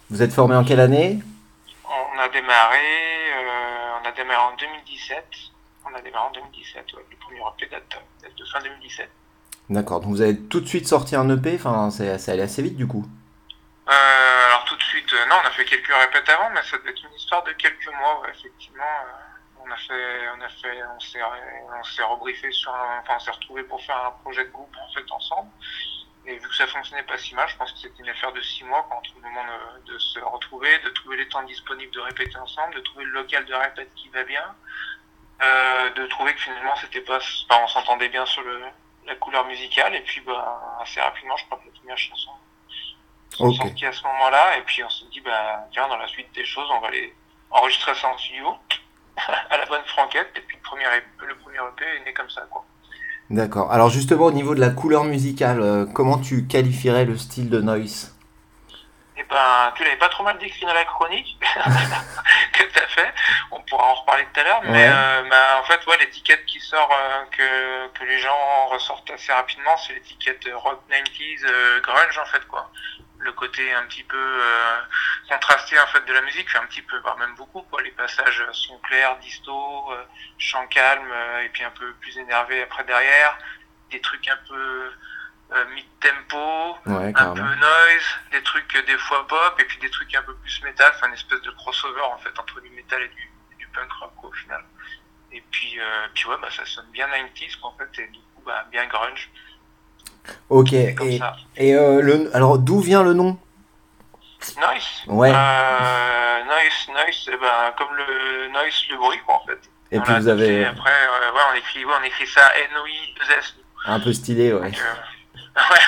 Vous 0.09 0.23
êtes 0.23 0.33
formé 0.33 0.55
en 0.55 0.63
quelle 0.63 0.79
année? 0.79 1.19
On 1.89 2.19
a 2.19 2.27
démarré, 2.29 2.77
euh, 3.33 3.99
on 4.01 4.07
a 4.07 4.11
démarré 4.11 4.53
en 4.53 4.55
2017. 4.57 5.25
On 5.85 5.93
a 5.95 6.01
démarré 6.01 6.27
en 6.27 6.31
2017, 6.31 6.93
ouais. 6.93 7.05
Le 7.09 7.17
premier 7.17 7.39
EP 7.39 7.67
date, 7.67 7.83
date 8.21 8.35
de 8.35 8.45
fin 8.45 8.59
2017. 8.61 9.09
D'accord, 9.69 9.99
donc 10.01 10.09
vous 10.11 10.21
avez 10.21 10.37
tout 10.37 10.59
de 10.61 10.65
suite 10.67 10.87
sorti 10.87 11.15
un 11.15 11.29
EP, 11.29 11.55
enfin 11.55 11.89
c'est 11.91 12.17
ça 12.19 12.31
allait 12.31 12.43
assez 12.43 12.61
vite 12.61 12.77
du 12.77 12.87
coup. 12.87 13.05
Euh, 13.89 13.91
alors 14.47 14.63
tout 14.65 14.75
de 14.75 14.83
suite, 14.83 15.11
euh, 15.13 15.25
non, 15.29 15.35
on 15.43 15.47
a 15.47 15.51
fait 15.51 15.65
quelques 15.65 15.93
répètes 15.93 16.27
avant, 16.29 16.49
mais 16.51 16.61
ça 16.63 16.77
devait 16.77 16.91
être 16.91 17.03
une 17.03 17.13
histoire 17.15 17.43
de 17.43 17.51
quelques 17.53 17.87
mois, 17.99 18.21
ouais, 18.21 18.29
effectivement. 18.33 18.83
euh, 18.83 19.63
on 19.65 19.71
a 19.71 19.75
fait, 19.77 20.29
on 20.37 20.41
a 20.41 20.49
fait, 20.49 20.83
on 20.95 20.99
s'est, 20.99 21.19
on 21.21 21.83
s'est 21.83 22.03
rebriefé 22.03 22.49
sur, 22.51 22.73
un, 22.73 22.99
enfin, 23.01 23.15
on 23.17 23.19
s'est 23.19 23.31
retrouvé 23.31 23.63
pour 23.63 23.81
faire 23.83 23.97
un 24.07 24.11
projet 24.23 24.45
de 24.45 24.49
groupe 24.51 24.73
en 24.81 24.93
fait 24.93 25.03
ensemble. 25.11 25.49
Et 26.27 26.37
vu 26.37 26.47
que 26.47 26.55
ça 26.55 26.67
fonctionnait 26.67 27.03
pas 27.03 27.17
si 27.17 27.33
mal, 27.35 27.47
je 27.47 27.55
pense 27.55 27.71
que 27.71 27.79
c'était 27.79 28.03
une 28.03 28.09
affaire 28.09 28.33
de 28.33 28.41
six 28.41 28.65
mois 28.65 28.85
quand 28.89 28.97
on 28.97 29.01
trouve 29.01 29.23
le 29.23 29.29
moment 29.29 29.45
de, 29.85 29.97
se 29.97 30.19
retrouver, 30.19 30.77
de 30.79 30.89
trouver 30.89 31.15
les 31.15 31.27
temps 31.29 31.41
disponibles 31.43 31.93
de 31.93 32.01
répéter 32.01 32.37
ensemble, 32.37 32.75
de 32.75 32.81
trouver 32.81 33.05
le 33.05 33.11
local 33.11 33.45
de 33.45 33.53
répète 33.53 33.89
qui 33.95 34.09
va 34.09 34.25
bien, 34.25 34.43
euh, 35.41 35.89
de 35.91 36.05
trouver 36.07 36.33
que 36.33 36.41
finalement 36.41 36.75
c'était 36.75 36.99
pas, 36.99 37.17
enfin, 37.17 37.63
on 37.63 37.67
s'entendait 37.67 38.09
bien 38.09 38.25
sur 38.25 38.41
le, 38.41 38.61
la 39.05 39.15
couleur 39.15 39.45
musicale, 39.45 39.95
et 39.95 40.01
puis 40.01 40.19
bah 40.19 40.77
assez 40.81 40.99
rapidement, 40.99 41.37
je 41.37 41.45
crois 41.45 41.59
que 41.59 41.65
la 41.67 41.79
première 41.79 41.97
chanson 41.97 42.31
sont 43.29 43.47
Ok. 43.47 43.55
sorties 43.55 43.85
à 43.85 43.93
ce 43.93 44.03
moment-là, 44.03 44.57
et 44.57 44.63
puis 44.63 44.83
on 44.83 44.89
s'est 44.89 45.05
dit 45.05 45.21
bah 45.21 45.65
tiens 45.71 45.87
dans 45.87 45.97
la 45.97 46.07
suite 46.09 46.31
des 46.33 46.45
choses, 46.45 46.69
on 46.71 46.81
va 46.81 46.87
aller 46.87 47.15
enregistrer 47.51 47.95
ça 47.95 48.09
en 48.09 48.17
studio 48.17 48.53
à 49.49 49.57
la 49.57 49.65
bonne 49.65 49.85
franquette, 49.85 50.31
et 50.35 50.41
puis 50.41 50.57
le 50.57 50.61
premier 50.61 50.83
EP, 50.97 51.05
le 51.25 51.37
premier 51.37 51.59
EP 51.59 51.85
est 51.85 52.05
né 52.05 52.13
comme 52.13 52.29
ça 52.29 52.41
quoi. 52.51 52.65
D'accord. 53.29 53.71
Alors 53.71 53.89
justement 53.89 54.25
au 54.25 54.31
niveau 54.31 54.55
de 54.55 54.61
la 54.61 54.69
couleur 54.69 55.03
musicale, 55.03 55.61
euh, 55.61 55.85
comment 55.85 56.17
tu 56.17 56.47
qualifierais 56.47 57.05
le 57.05 57.17
style 57.17 57.49
de 57.49 57.59
Noise? 57.59 58.13
Et 59.17 59.23
ben, 59.23 59.73
tu 59.75 59.83
l'avais 59.83 59.97
pas 59.97 60.09
trop 60.09 60.23
mal 60.23 60.37
décrit 60.37 60.65
dans 60.65 60.73
la 60.73 60.85
chronique 60.85 61.37
que 62.53 62.63
t'as 62.73 62.87
fait. 62.87 63.13
On 63.51 63.59
pourra 63.61 63.87
en 63.87 63.95
reparler 63.95 64.25
tout 64.31 64.39
à 64.39 64.43
l'heure. 64.43 64.61
Mais 64.63 64.87
euh, 64.87 65.23
bah, 65.29 65.59
en 65.59 65.63
fait, 65.63 65.85
ouais, 65.87 65.97
l'étiquette 65.99 66.45
qui 66.45 66.59
sort, 66.59 66.89
euh, 66.91 67.23
que, 67.31 67.99
que 67.99 68.05
les 68.05 68.19
gens 68.19 68.67
ressortent 68.69 69.09
assez 69.09 69.33
rapidement, 69.33 69.75
c'est 69.77 69.93
l'étiquette 69.93 70.47
rock 70.53 70.79
90s, 70.89 71.45
euh, 71.45 71.81
grunge 71.81 72.17
en 72.19 72.25
fait 72.25 72.45
quoi. 72.47 72.69
Le 73.27 73.33
côté 73.33 73.73
un 73.73 73.83
petit 73.87 74.05
peu 74.05 74.15
euh, 74.15 74.79
contrasté 75.27 75.77
en 75.77 75.87
fait 75.87 76.05
de 76.05 76.13
la 76.13 76.21
musique, 76.21 76.49
fait 76.49 76.59
un 76.59 76.65
petit 76.65 76.81
peu, 76.81 76.97
voire 76.99 77.17
même 77.17 77.35
beaucoup 77.35 77.61
quoi. 77.63 77.81
Les 77.81 77.91
passages 77.91 78.41
sont 78.53 78.77
clairs, 78.79 79.17
disto, 79.17 79.91
euh, 79.91 80.01
chant 80.37 80.65
calme, 80.67 81.11
euh, 81.11 81.41
et 81.41 81.49
puis 81.49 81.61
un 81.65 81.71
peu 81.71 81.91
plus 81.95 82.17
énervé 82.17 82.63
après 82.63 82.85
derrière. 82.85 83.37
Des 83.91 83.99
trucs 83.99 84.29
un 84.29 84.39
peu 84.47 84.93
euh, 85.51 85.65
mid-tempo, 85.75 86.77
Ouais, 86.85 87.11
un 87.13 87.33
peu 87.33 87.41
noise, 87.41 88.07
des 88.31 88.41
trucs 88.43 88.85
des 88.85 88.97
fois 88.97 89.27
pop, 89.27 89.59
et 89.59 89.65
puis 89.65 89.77
des 89.79 89.89
trucs 89.89 90.15
un 90.15 90.23
peu 90.23 90.35
plus 90.35 90.63
métal, 90.63 90.93
enfin 90.95 91.09
une 91.09 91.15
espèce 91.15 91.41
de 91.41 91.51
crossover 91.51 91.99
en 92.03 92.17
fait 92.19 92.39
entre 92.39 92.61
du 92.61 92.69
métal 92.69 93.01
et 93.01 93.09
du, 93.09 93.67
punk 93.73 93.91
rock 93.91 94.13
quoi, 94.15 94.29
au 94.29 94.33
final. 94.33 94.63
Et 95.33 95.43
puis, 95.51 95.77
puis 96.13 96.25
ouais, 96.27 96.37
bah, 96.41 96.49
ça 96.49 96.65
sonne 96.65 96.89
bien 96.91 97.09
90s 97.09 97.59
quoi, 97.59 97.71
en 97.71 97.77
fait, 97.77 98.01
et 98.01 98.07
du 98.07 98.19
coup 98.19 98.43
bah, 98.45 98.65
bien 98.71 98.87
grunge, 98.87 99.29
Ok. 100.49 100.69
comme 100.97 101.07
Et, 101.07 101.17
ça. 101.17 101.35
et 101.57 101.75
euh, 101.75 102.01
le, 102.01 102.35
alors 102.35 102.57
d'où 102.59 102.79
vient 102.79 103.03
le 103.03 103.13
nom? 103.13 103.37
Noise 104.57 104.83
Ouais. 105.07 105.31
euh, 105.33 106.43
Noise, 106.43 106.87
noise, 106.89 107.29
eh 107.33 107.37
ben, 107.37 107.73
comme 107.77 107.95
le 107.95 108.47
noise, 108.49 108.83
le 108.89 108.97
bruit 108.97 109.19
quoi 109.25 109.35
en 109.35 109.45
fait. 109.45 109.59
Et 109.91 109.97
On 109.99 110.01
puis 110.01 110.13
vous 110.15 110.27
avez 110.27 110.65
Après, 110.65 110.89
euh, 110.91 111.33
ouais, 111.33 111.41
on 111.51 111.55
écrit, 111.55 111.85
ouais, 111.85 111.93
on 111.99 112.03
écrit 112.03 112.27
ça 112.27 112.41
N-O-I-2-S. 112.71 113.55
un 113.85 113.99
peu 113.99 114.13
stylé, 114.13 114.53
ouais. 114.53 114.71
Donc, 114.71 114.77
euh, 114.79 115.59
ouais, 115.73 115.79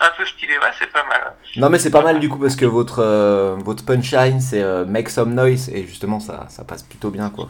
un 0.00 0.10
peu 0.16 0.24
stylé, 0.26 0.58
ouais, 0.58 0.70
c'est 0.78 0.90
pas 0.92 1.04
mal. 1.04 1.34
Non 1.56 1.68
mais 1.70 1.78
c'est 1.78 1.90
pas 1.90 2.02
mal 2.02 2.18
du 2.18 2.28
coup 2.28 2.38
parce 2.38 2.56
que 2.56 2.64
votre 2.64 3.00
euh, 3.00 3.56
votre 3.58 3.84
punchline 3.84 4.40
c'est 4.40 4.62
euh, 4.62 4.84
make 4.84 5.08
some 5.08 5.34
noise 5.34 5.68
et 5.68 5.86
justement 5.86 6.18
ça 6.18 6.46
ça 6.48 6.64
passe 6.64 6.82
plutôt 6.82 7.10
bien 7.10 7.30
quoi. 7.30 7.48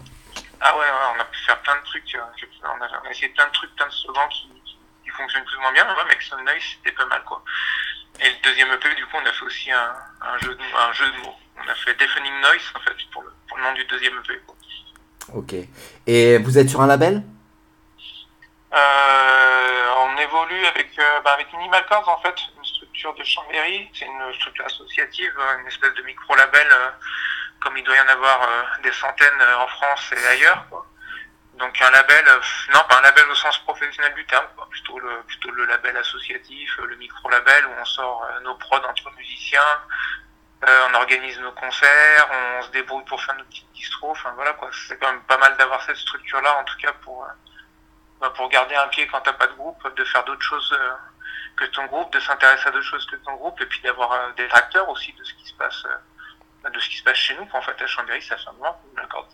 Ah 0.61 0.75
ouais, 0.75 0.81
ouais, 0.81 0.87
on 1.17 1.21
a 1.21 1.25
pu 1.25 1.39
faire 1.47 1.59
plein 1.61 1.77
de 1.77 1.85
trucs. 1.85 2.15
euh, 2.15 2.21
On 2.65 2.83
a, 2.83 2.89
on 3.03 3.07
a 3.07 3.11
essayé 3.11 3.29
plein 3.29 3.47
de 3.47 3.53
trucs, 3.53 3.75
plein 3.77 3.87
de 3.87 3.93
slogans 3.93 4.29
qui, 4.31 4.49
fonctionnent 5.17 5.45
plus 5.45 5.57
ou 5.57 5.61
moins 5.61 5.73
bien. 5.73 5.85
Mais 5.85 5.93
ouais, 5.93 6.09
Make 6.09 6.23
Some 6.23 6.45
Noise, 6.45 6.63
c'était 6.77 6.95
pas 6.95 7.07
mal, 7.07 7.23
quoi. 7.25 7.43
Et 8.21 8.29
le 8.29 8.37
deuxième 8.43 8.71
EP, 8.73 8.95
du 8.95 9.07
coup, 9.07 9.17
on 9.23 9.27
a 9.27 9.33
fait 9.33 9.45
aussi 9.45 9.71
un, 9.73 9.95
un, 10.21 10.39
jeu, 10.39 10.55
de, 10.55 10.63
un 10.63 10.93
jeu 10.93 11.11
de 11.11 11.17
mots. 11.19 11.37
On 11.57 11.69
a 11.69 11.75
fait 11.75 11.95
Deafening 11.95 12.41
Noise, 12.41 12.73
en 12.75 12.81
fait, 12.81 12.97
pour 13.13 13.23
le, 13.23 13.33
pour 13.49 13.57
le 13.59 13.65
nom 13.65 13.73
du 13.73 13.85
deuxième 13.87 14.19
EP. 14.19 14.41
Ok. 15.33 15.55
Et 16.07 16.39
vous 16.39 16.59
êtes 16.59 16.69
sur 16.69 16.81
un 16.81 16.87
label? 16.87 17.23
Euh, 18.75 19.91
on 19.99 20.17
évolue 20.19 20.67
avec, 20.67 20.99
euh, 20.99 21.21
bah, 21.25 21.33
avec 21.35 21.53
Minimal 21.53 21.85
Chords, 21.89 22.09
en 22.09 22.21
fait, 22.21 22.35
une 22.57 22.65
structure 22.65 23.15
de 23.15 23.25
Chambéry. 23.25 23.89
C'est 23.95 24.07
une 24.07 24.35
structure 24.35 24.67
associative, 24.67 25.33
euh, 25.39 25.61
une 25.61 25.67
espèce 25.67 25.95
de 25.95 26.03
micro-label, 26.03 26.67
euh, 26.71 26.91
comme 27.61 27.77
il 27.77 27.85
doit 27.85 27.97
y 27.97 28.01
en 28.01 28.09
avoir 28.09 28.43
euh, 28.43 28.63
des 28.83 28.93
centaines 28.93 29.43
en 29.59 29.67
France 29.69 30.13
et 30.13 30.27
ailleurs. 30.27 30.67
Quoi. 30.71 30.87
Donc 31.59 31.81
un 31.81 31.91
label, 31.91 32.25
euh, 32.29 32.41
non 32.73 32.81
pas 32.89 32.99
un 32.99 33.03
label 33.03 33.31
au 33.31 33.35
sens 33.35 33.59
professionnel 33.59 34.13
du 34.15 34.27
terme. 34.27 34.47
Plutôt, 34.71 34.99
le, 34.99 35.23
plutôt 35.23 35.51
le 35.53 35.65
label 35.67 35.97
associatif, 35.97 36.79
euh, 36.81 36.87
le 36.87 36.97
micro-label 36.97 37.67
où 37.67 37.71
on 37.81 37.85
sort 37.85 38.25
euh, 38.25 38.41
nos 38.41 38.57
prods 38.57 38.85
entre 38.89 39.11
musiciens, 39.13 39.61
on 40.67 40.95
organise 40.95 41.39
nos 41.41 41.53
concerts, 41.53 42.29
on 42.31 42.63
se 42.63 42.71
débrouille 42.71 43.05
pour 43.05 43.23
faire 43.23 43.37
nos 43.37 43.45
petites 43.45 43.71
distros, 43.73 44.13
enfin 44.13 44.33
voilà 44.35 44.55
quoi. 44.55 44.71
C'est 44.73 44.99
quand 44.99 45.13
même 45.13 45.23
pas 45.25 45.37
mal 45.37 45.55
d'avoir 45.59 45.83
cette 45.83 45.97
structure-là, 45.97 46.57
en 46.57 46.65
tout 46.65 46.79
cas 46.79 46.93
pour, 47.03 47.29
bah, 48.19 48.31
pour 48.31 48.49
garder 48.49 48.75
un 48.75 48.89
pied 48.89 49.07
quand 49.07 49.21
t'as 49.21 49.35
pas 49.35 49.47
de 49.47 49.53
groupe, 49.53 49.95
de 49.95 50.05
faire 50.05 50.25
d'autres 50.25 50.43
choses 50.43 50.75
que 51.59 51.67
ton 51.67 51.85
groupe, 51.85 52.11
de 52.15 52.21
s'intéresser 52.21 52.69
à 52.69 52.71
d'autres 52.71 52.87
choses 52.87 53.05
que 53.05 53.17
ton 53.17 53.35
groupe, 53.35 53.61
et 53.61 53.67
puis 53.67 53.83
d'avoir 53.83 54.33
des 54.35 54.49
acteurs 54.53 54.89
aussi 54.89 55.13
de 55.13 55.23
ce 55.23 55.35
qui 55.35 55.47
se 55.47 55.55
passe, 55.55 55.85
de 56.65 56.79
ce 56.81 56.89
qui 56.89 56.97
se 56.97 57.05
passe 57.05 57.19
chez 57.19 57.37
nous. 57.37 57.47
En 57.53 57.61
fait, 57.61 57.83
à 57.83 57.87
Chambéry, 57.87 58.23
ça 58.23 58.39
fait 58.39 58.49
un 58.49 58.53
moment 58.53 58.73
qu'on 58.73 59.03
l'accorde. 59.03 59.27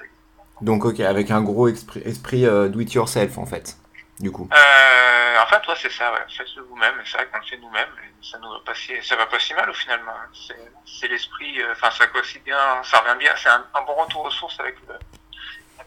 Donc 0.62 0.84
ok 0.84 1.00
avec 1.00 1.30
un 1.30 1.42
gros 1.42 1.68
esprit, 1.68 2.02
esprit 2.04 2.46
euh, 2.46 2.68
do 2.68 2.80
it 2.80 2.92
yourself 2.92 3.38
en 3.38 3.46
fait 3.46 3.76
du 4.20 4.30
coup. 4.30 4.48
Euh, 4.52 5.42
en 5.42 5.46
fait, 5.46 5.66
ouais, 5.66 5.78
c'est 5.80 5.90
ça, 5.90 6.12
ouais. 6.12 6.18
Faites-le 6.28 6.62
vous-même, 6.64 6.92
c'est 7.06 7.16
vrai 7.16 7.26
qu'on 7.32 7.38
le 7.38 7.44
fait 7.44 7.56
nous-mêmes, 7.56 7.88
ça 8.22 8.38
nous 8.42 8.50
va 8.50 8.58
pas 8.66 8.74
si, 8.74 8.92
ça 9.02 9.16
va 9.16 9.24
pas 9.24 9.38
si 9.38 9.54
mal 9.54 9.70
au 9.70 9.72
finalement. 9.72 10.12
hein. 10.12 10.54
C'est, 10.84 11.08
l'esprit, 11.08 11.58
euh, 11.62 11.72
enfin, 11.72 11.90
ça 11.90 12.06
coïncide 12.08 12.42
bien, 12.44 12.58
ça 12.84 12.98
revient 12.98 13.18
bien, 13.18 13.30
c'est 13.42 13.48
un, 13.48 13.64
un 13.74 13.82
bon 13.86 13.94
retour 13.94 14.26
aux 14.26 14.30
sources 14.30 14.60
avec 14.60 14.76
le, 14.86 14.94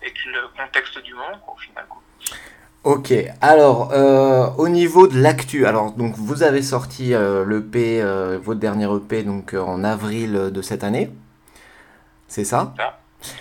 avec 0.02 0.16
le 0.26 0.48
contexte 0.58 0.98
du 1.04 1.14
moment, 1.14 1.38
quoi, 1.46 1.54
au 1.54 1.58
final. 1.58 1.86
quoi. 1.88 2.02
Ok, 2.86 3.14
alors 3.42 3.92
euh, 3.94 4.48
au 4.58 4.68
niveau 4.68 5.08
de 5.08 5.18
l'actu, 5.22 5.68
alors 5.68 5.92
donc 5.92 6.16
vous 6.18 6.42
avez 6.42 6.64
sorti 6.64 7.14
euh, 7.14 7.46
l'EP, 7.46 8.02
euh, 8.02 8.40
votre 8.42 8.60
dernier 8.60 8.88
EP 8.94 9.22
donc 9.22 9.54
euh, 9.54 9.62
en 9.62 9.84
avril 9.84 10.34
de 10.52 10.62
cette 10.64 10.84
année, 10.84 11.12
c'est 12.28 12.46
ça? 12.46 12.74
Ça. 12.78 13.00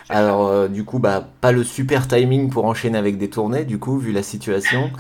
Alors 0.09 0.47
euh, 0.47 0.69
du 0.69 0.85
coup 0.85 0.99
bah 0.99 1.25
pas 1.41 1.53
le 1.53 1.65
super 1.65 2.07
timing 2.09 2.51
pour 2.51 2.65
enchaîner 2.65 2.99
avec 2.99 3.19
des 3.19 3.31
tournées 3.31 3.65
du 3.65 3.79
coup 3.79 3.99
vu 3.99 4.13
la 4.13 4.23
situation. 4.23 4.91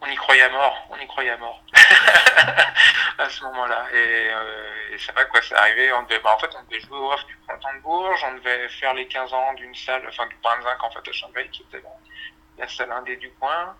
On 0.00 0.06
y 0.06 0.16
croyait 0.16 0.42
à 0.42 0.50
mort, 0.50 0.88
on 0.90 1.02
y 1.02 1.06
croyait 1.06 1.30
à 1.30 1.38
mort. 1.38 1.62
à 3.18 3.28
ce 3.28 3.42
moment-là. 3.44 3.86
Et, 3.92 4.28
euh, 4.30 4.94
et 4.94 4.98
c'est 4.98 5.12
vrai 5.12 5.26
quoi, 5.30 5.40
c'est 5.42 5.54
arrivé. 5.54 5.92
On 5.92 6.02
devait, 6.02 6.20
bah, 6.20 6.34
en 6.34 6.38
fait, 6.38 6.50
on 6.58 6.62
devait 6.64 6.80
jouer 6.80 6.98
au 6.98 7.12
off 7.12 7.24
du 7.26 7.36
printemps 7.46 7.74
de 7.74 7.80
Bourges, 7.80 8.24
on 8.28 8.34
devait 8.34 8.68
faire 8.68 8.94
les 8.94 9.06
15 9.06 9.32
ans 9.32 9.54
d'une 9.54 9.74
salle, 9.74 10.02
enfin 10.08 10.26
du 10.26 10.36
point 10.36 10.56
de 10.58 10.62
zinc 10.62 10.82
en 10.82 10.90
fait 10.90 11.08
à 11.08 11.12
Chambéry, 11.12 11.48
qui 11.50 11.62
était 11.62 11.82
la, 11.82 12.64
la 12.64 12.68
salle 12.68 12.92
indé 12.92 13.16
du 13.16 13.30
coin. 13.32 13.76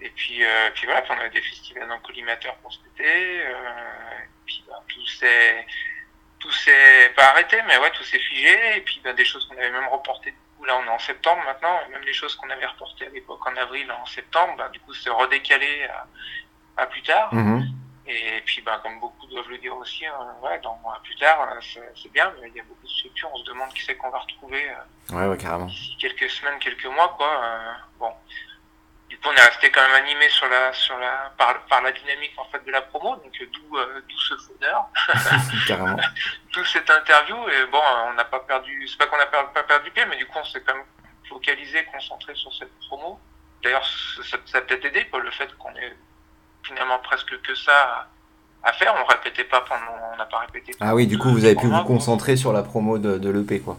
Et 0.00 0.10
puis, 0.10 0.44
euh, 0.44 0.70
puis 0.74 0.86
voilà, 0.86 1.02
puis 1.02 1.12
on 1.14 1.20
avait 1.20 1.30
des 1.30 1.42
festivals 1.42 1.90
en 1.92 1.98
collimateur 2.00 2.56
pour 2.56 2.72
cet 2.72 2.82
été. 2.94 3.46
Euh, 3.46 3.52
et 3.52 4.28
puis 4.46 4.64
bah, 4.66 4.82
tout 4.88 5.06
s'est 5.06 5.66
arrêté, 7.30 7.56
mais 7.66 7.78
ouais, 7.78 7.90
tout 7.92 8.04
s'est 8.04 8.18
figé. 8.18 8.76
Et 8.76 8.80
puis 8.82 9.00
ben, 9.02 9.14
des 9.14 9.24
choses 9.24 9.46
qu'on 9.46 9.56
avait 9.56 9.70
même 9.70 9.88
reportées. 9.88 10.30
Du 10.32 10.38
coup, 10.58 10.64
là, 10.64 10.76
on 10.82 10.84
est 10.84 10.94
en 10.94 10.98
septembre 10.98 11.42
maintenant. 11.44 11.78
Et 11.86 11.92
même 11.92 12.02
les 12.02 12.12
choses 12.12 12.34
qu'on 12.36 12.50
avait 12.50 12.66
reportées 12.66 13.06
à 13.06 13.10
l'époque 13.10 13.46
en 13.46 13.56
avril, 13.56 13.90
en 13.92 14.06
septembre, 14.06 14.54
bah, 14.58 14.68
du 14.68 14.80
coup, 14.80 14.92
c'est 14.94 15.10
redécalé 15.10 15.84
à, 15.84 16.82
à, 16.82 16.86
plus 16.86 17.02
tard. 17.02 17.32
Mhm. 17.34 17.64
Et 18.06 18.42
puis, 18.44 18.60
ben, 18.62 18.78
comme 18.82 18.98
beaucoup 18.98 19.26
doivent 19.26 19.48
le 19.48 19.58
dire 19.58 19.76
aussi, 19.76 20.04
euh, 20.06 20.10
ouais, 20.46 20.58
dans, 20.60 20.80
à 20.92 21.00
plus 21.04 21.14
tard, 21.16 21.48
euh, 21.52 21.60
c'est 21.94 22.12
bien, 22.12 22.32
mais 22.40 22.48
il 22.48 22.56
y 22.56 22.60
a 22.60 22.64
beaucoup 22.64 22.84
de 22.84 22.90
structures. 22.90 23.30
On 23.32 23.36
se 23.38 23.44
demande 23.44 23.72
qui 23.72 23.82
c'est 23.84 23.96
qu'on 23.96 24.10
va 24.10 24.18
retrouver 24.18 24.68
euh, 24.68 25.16
ouais, 25.16 25.26
ouais, 25.28 25.36
carrément. 25.36 25.66
d'ici 25.66 25.96
quelques 25.98 26.28
semaines, 26.28 26.58
quelques 26.58 26.86
mois, 26.86 27.14
quoi. 27.16 27.28
Euh, 27.44 27.72
bon, 28.00 28.12
du 29.10 29.18
coup, 29.18 29.28
on 29.28 29.34
est 29.36 29.44
resté 29.44 29.70
quand 29.72 29.82
même 29.82 30.04
animé 30.04 30.28
sur 30.28 30.48
la, 30.48 30.72
sur 30.72 30.96
la, 30.96 31.32
par, 31.36 31.60
par 31.66 31.82
la 31.82 31.90
dynamique 31.90 32.32
en 32.36 32.44
fait 32.44 32.64
de 32.64 32.70
la 32.70 32.80
promo, 32.80 33.16
donc 33.16 33.36
euh, 33.40 33.46
d'où, 33.52 33.76
euh, 33.76 34.00
d'où 34.08 34.18
ce 34.20 34.34
carrément. 35.66 35.96
d'où 36.52 36.64
cette 36.64 36.88
interview. 36.88 37.36
Et 37.48 37.66
bon, 37.72 37.80
on 38.08 38.14
n'a 38.14 38.24
pas 38.24 38.38
perdu, 38.38 38.86
c'est 38.86 38.96
pas 38.96 39.06
qu'on 39.06 39.18
n'a 39.18 39.26
pas, 39.26 39.42
pas 39.44 39.64
perdu 39.64 39.90
pied, 39.90 40.04
mais 40.06 40.16
du 40.16 40.26
coup, 40.26 40.38
on 40.38 40.44
s'est 40.44 40.62
quand 40.62 40.74
même 40.74 40.84
focalisé, 41.28 41.84
concentré 41.92 42.36
sur 42.36 42.54
cette 42.54 42.70
promo. 42.86 43.18
D'ailleurs, 43.64 43.84
ça, 43.84 44.38
ça 44.46 44.58
a 44.58 44.60
peut-être 44.60 44.84
aidé, 44.84 45.06
quoi, 45.10 45.18
le 45.18 45.30
fait 45.32 45.52
qu'on 45.58 45.74
ait 45.74 45.96
finalement 46.62 47.00
presque 47.00 47.40
que 47.42 47.54
ça 47.56 48.08
à, 48.62 48.68
à 48.68 48.72
faire. 48.74 48.94
On 48.94 49.04
répétait 49.06 49.44
pas 49.44 49.62
pendant, 49.62 49.98
on 50.12 50.16
n'a 50.16 50.26
pas 50.26 50.38
répété. 50.38 50.72
Ah 50.80 50.94
oui, 50.94 51.08
du 51.08 51.18
coup, 51.18 51.30
vous 51.30 51.44
avez 51.44 51.56
pu 51.56 51.66
vous 51.66 51.82
concentrer 51.82 52.36
sur 52.36 52.52
la 52.52 52.62
promo 52.62 52.98
de, 52.98 53.18
de 53.18 53.28
l'EP, 53.28 53.60
quoi. 53.60 53.76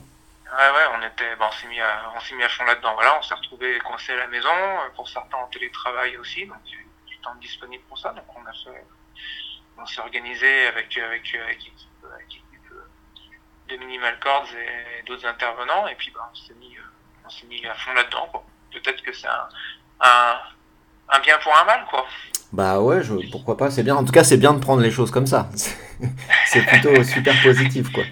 Ouais, 0.52 0.58
ouais, 0.58 0.86
on 0.94 1.00
ben, 1.00 1.38
on 1.40 1.52
s'est 1.52 1.68
mis 1.68 1.80
à, 1.80 2.12
mis 2.36 2.44
à 2.44 2.50
fond 2.50 2.66
là-dedans. 2.66 2.94
Voilà, 2.96 3.18
on 3.18 3.22
s'est 3.22 3.36
retrouvé 3.36 3.80
coincé 3.80 4.12
à 4.12 4.18
la 4.18 4.28
maison, 4.28 4.50
euh, 4.50 4.90
pour 4.96 5.08
certains 5.08 5.38
en 5.38 5.48
télétravail 5.48 6.18
aussi, 6.18 6.46
donc 6.46 6.58
eu 6.74 6.88
du 7.08 7.18
temps 7.20 7.36
disponible 7.36 7.84
pour 7.88 7.98
ça. 7.98 8.10
Donc 8.12 8.26
on 8.36 9.86
s'est 9.86 10.02
organisé 10.02 10.68
avec 10.68 10.98
avec 10.98 11.34
avec 11.34 11.64
l'équipe, 11.64 12.72
euh, 12.74 12.84
de 13.70 13.78
Minimal 13.78 14.20
Chords 14.20 14.50
et 14.54 15.04
d'autres 15.04 15.26
intervenants, 15.26 15.88
et 15.88 15.96
puis 15.96 16.12
ben, 16.12 16.22
on 16.30 16.36
s'est 16.36 16.54
mis, 16.56 16.76
euh, 16.78 17.48
mis 17.48 17.66
à 17.66 17.74
fond 17.76 17.94
là-dedans. 17.94 18.30
Peut-être 18.72 19.02
que 19.04 19.14
c'est 19.14 19.28
un, 19.28 19.48
un 20.02 20.38
un 21.12 21.20
bien 21.20 21.38
pour 21.40 21.58
un 21.58 21.64
mal, 21.66 21.86
quoi. 21.90 22.06
Bah 22.54 22.80
ouais, 22.80 23.04
je, 23.04 23.14
pourquoi 23.32 23.58
pas, 23.58 23.70
c'est 23.70 23.84
bien. 23.84 23.96
En 23.96 24.04
tout 24.04 24.12
cas, 24.12 24.24
c'est 24.24 24.38
bien 24.38 24.54
de 24.54 24.60
prendre 24.60 24.82
les 24.82 24.92
choses 24.92 25.12
comme 25.12 25.28
ça. 25.28 25.50
c'est 26.48 26.66
plutôt 26.66 27.04
super 27.04 27.34
positif, 27.44 27.92
quoi. 27.92 28.04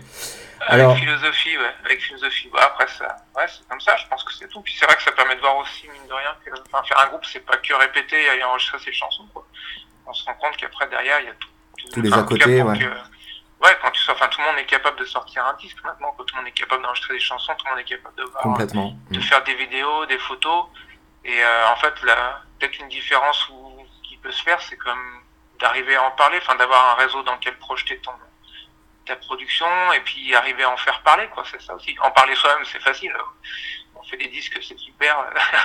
Alors... 0.70 0.92
Avec 0.92 1.04
philosophie, 1.04 1.58
ouais, 1.58 1.76
avec 1.86 2.02
philosophie. 2.02 2.50
Bah, 2.54 2.60
après, 2.64 2.88
ça, 2.88 3.16
ouais, 3.36 3.46
c'est 3.48 3.68
comme 3.68 3.82
ça, 3.82 3.96
je 3.98 4.08
pense 4.08 4.24
que 4.24 4.34
c'est 4.34 4.48
tout. 4.48 4.62
Puis 4.62 4.76
c'est 4.80 4.86
vrai 4.86 4.96
que 4.96 5.04
ça 5.04 5.12
permet 5.12 5.36
de 5.36 5.42
voir 5.42 5.58
aussi, 5.58 5.88
mine 5.90 6.08
de 6.08 6.14
rien, 6.14 6.36
que 6.46 6.52
enfin, 6.72 6.84
faire 6.88 7.00
un 7.00 7.08
groupe, 7.08 7.26
c'est 7.26 7.40
pas 7.46 7.58
que 7.58 7.74
répéter 7.74 8.22
et 8.38 8.44
enregistrer 8.44 8.80
ses 8.80 8.94
chansons, 8.94 9.28
quoi. 9.34 9.46
On 10.06 10.14
se 10.14 10.24
rend 10.26 10.34
compte 10.36 10.58
qu'après, 10.58 10.88
derrière, 10.88 11.20
il 11.22 11.26
y 11.28 11.30
a 11.30 11.34
tout. 11.34 11.50
tout 11.78 11.88
Tous 11.94 12.02
les 12.02 12.14
à 12.14 12.24
côté, 12.24 12.62
ouais. 12.62 12.78
Que, 12.80 12.86
ouais, 12.86 13.78
quand 13.82 13.92
tu 13.92 14.02
sors, 14.02 14.16
enfin, 14.16 14.28
tout 14.28 14.42
le 14.42 14.48
monde 14.48 14.58
est 14.60 14.66
capable 14.66 14.98
de 15.00 15.06
sortir 15.06 15.46
un 15.46 15.54
disque 15.56 15.78
maintenant, 15.84 16.14
quand 16.18 16.24
tout 16.24 16.36
le 16.36 16.42
monde 16.42 16.48
est 16.50 16.60
capable 16.60 16.84
d'enregistrer 16.84 17.14
des 17.16 17.20
chansons, 17.20 17.54
tout 17.58 17.66
le 17.66 17.72
monde 17.72 17.80
est 17.80 17.84
capable 17.96 18.16
de 18.16 18.24
voir, 18.24 18.44
Complètement. 18.44 18.96
de 19.12 19.20
Mm. 19.20 19.22
faire 19.22 19.44
des 19.44 19.56
vidéos, 19.56 20.06
des 20.06 20.20
photos. 20.20 20.66
Et 21.26 21.44
euh, 21.44 21.68
en 21.70 21.76
fait, 21.78 21.94
là, 22.04 22.42
peut-être 22.60 22.80
une 22.80 22.90
différence 22.90 23.50
où, 23.50 23.86
qui 24.04 24.18
peut 24.18 24.32
se 24.32 24.42
faire, 24.44 24.62
c'est 24.62 24.78
comme 24.78 25.22
d'arriver 25.60 25.96
à 25.96 26.04
en 26.04 26.12
parler, 26.12 26.38
enfin 26.42 26.56
d'avoir 26.56 26.92
un 26.92 26.96
réseau 27.04 27.22
dans 27.24 27.34
lequel 27.36 27.58
projeter 27.58 27.98
ton 28.00 28.12
ta 29.10 29.16
production 29.16 29.66
et 29.96 30.00
puis 30.02 30.34
arriver 30.36 30.64
à 30.64 30.70
en 30.70 30.78
faire 30.78 31.02
parler, 31.02 31.28
quoi. 31.34 31.44
C'est 31.50 31.62
ça 31.62 31.76
aussi. 31.76 31.96
En 32.02 32.12
parler 32.12 32.36
soi-même, 32.36 32.66
c'est 32.72 32.82
facile. 32.82 33.12
On 33.96 34.04
fait 34.04 34.18
des 34.18 34.28
disques, 34.28 34.58
c'est 34.62 34.78
super. 34.78 35.16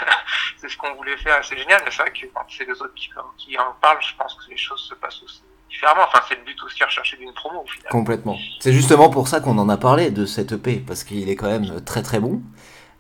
c'est 0.57 0.68
ce 0.68 0.76
qu'on 0.76 0.94
voulait 0.94 1.16
faire, 1.18 1.44
c'est 1.44 1.59
génial. 1.59 1.83
Mais 1.85 1.90
c'est 1.90 2.02
vrai 2.02 2.11
que 2.11 2.26
quand 2.33 2.46
c'est 2.48 2.64
les 2.64 2.72
autres 2.72 2.94
qui, 2.94 3.11
qui 3.38 3.59
en 3.59 3.72
parlent, 3.80 4.02
je 4.02 4.14
pense 4.16 4.35
que 4.35 4.50
les 4.50 4.57
choses 4.57 4.83
se 4.88 4.94
passent 4.94 5.22
aussi 5.22 5.42
différemment. 5.68 6.02
Enfin, 6.09 6.20
c'est 6.28 6.37
le 6.37 6.44
but 6.44 6.61
aussi 6.62 6.83
à 6.83 6.87
rechercher 6.87 7.16
d'une 7.18 7.33
promo 7.35 7.61
au 7.61 7.66
final. 7.66 7.90
Complètement. 7.90 8.38
C'est 8.61 8.72
justement 8.72 9.11
pour 9.11 9.28
ça 9.28 9.40
qu'on 9.40 9.59
en 9.59 9.68
a 9.68 9.76
parlé 9.76 10.11
de 10.11 10.24
cette 10.24 10.52
EP 10.52 10.76
parce 10.87 11.04
qu'il 11.04 11.28
est 11.28 11.37
quand 11.37 11.50
même 11.50 11.85
très 11.85 12.02
très 12.02 12.20
bon. 12.20 12.42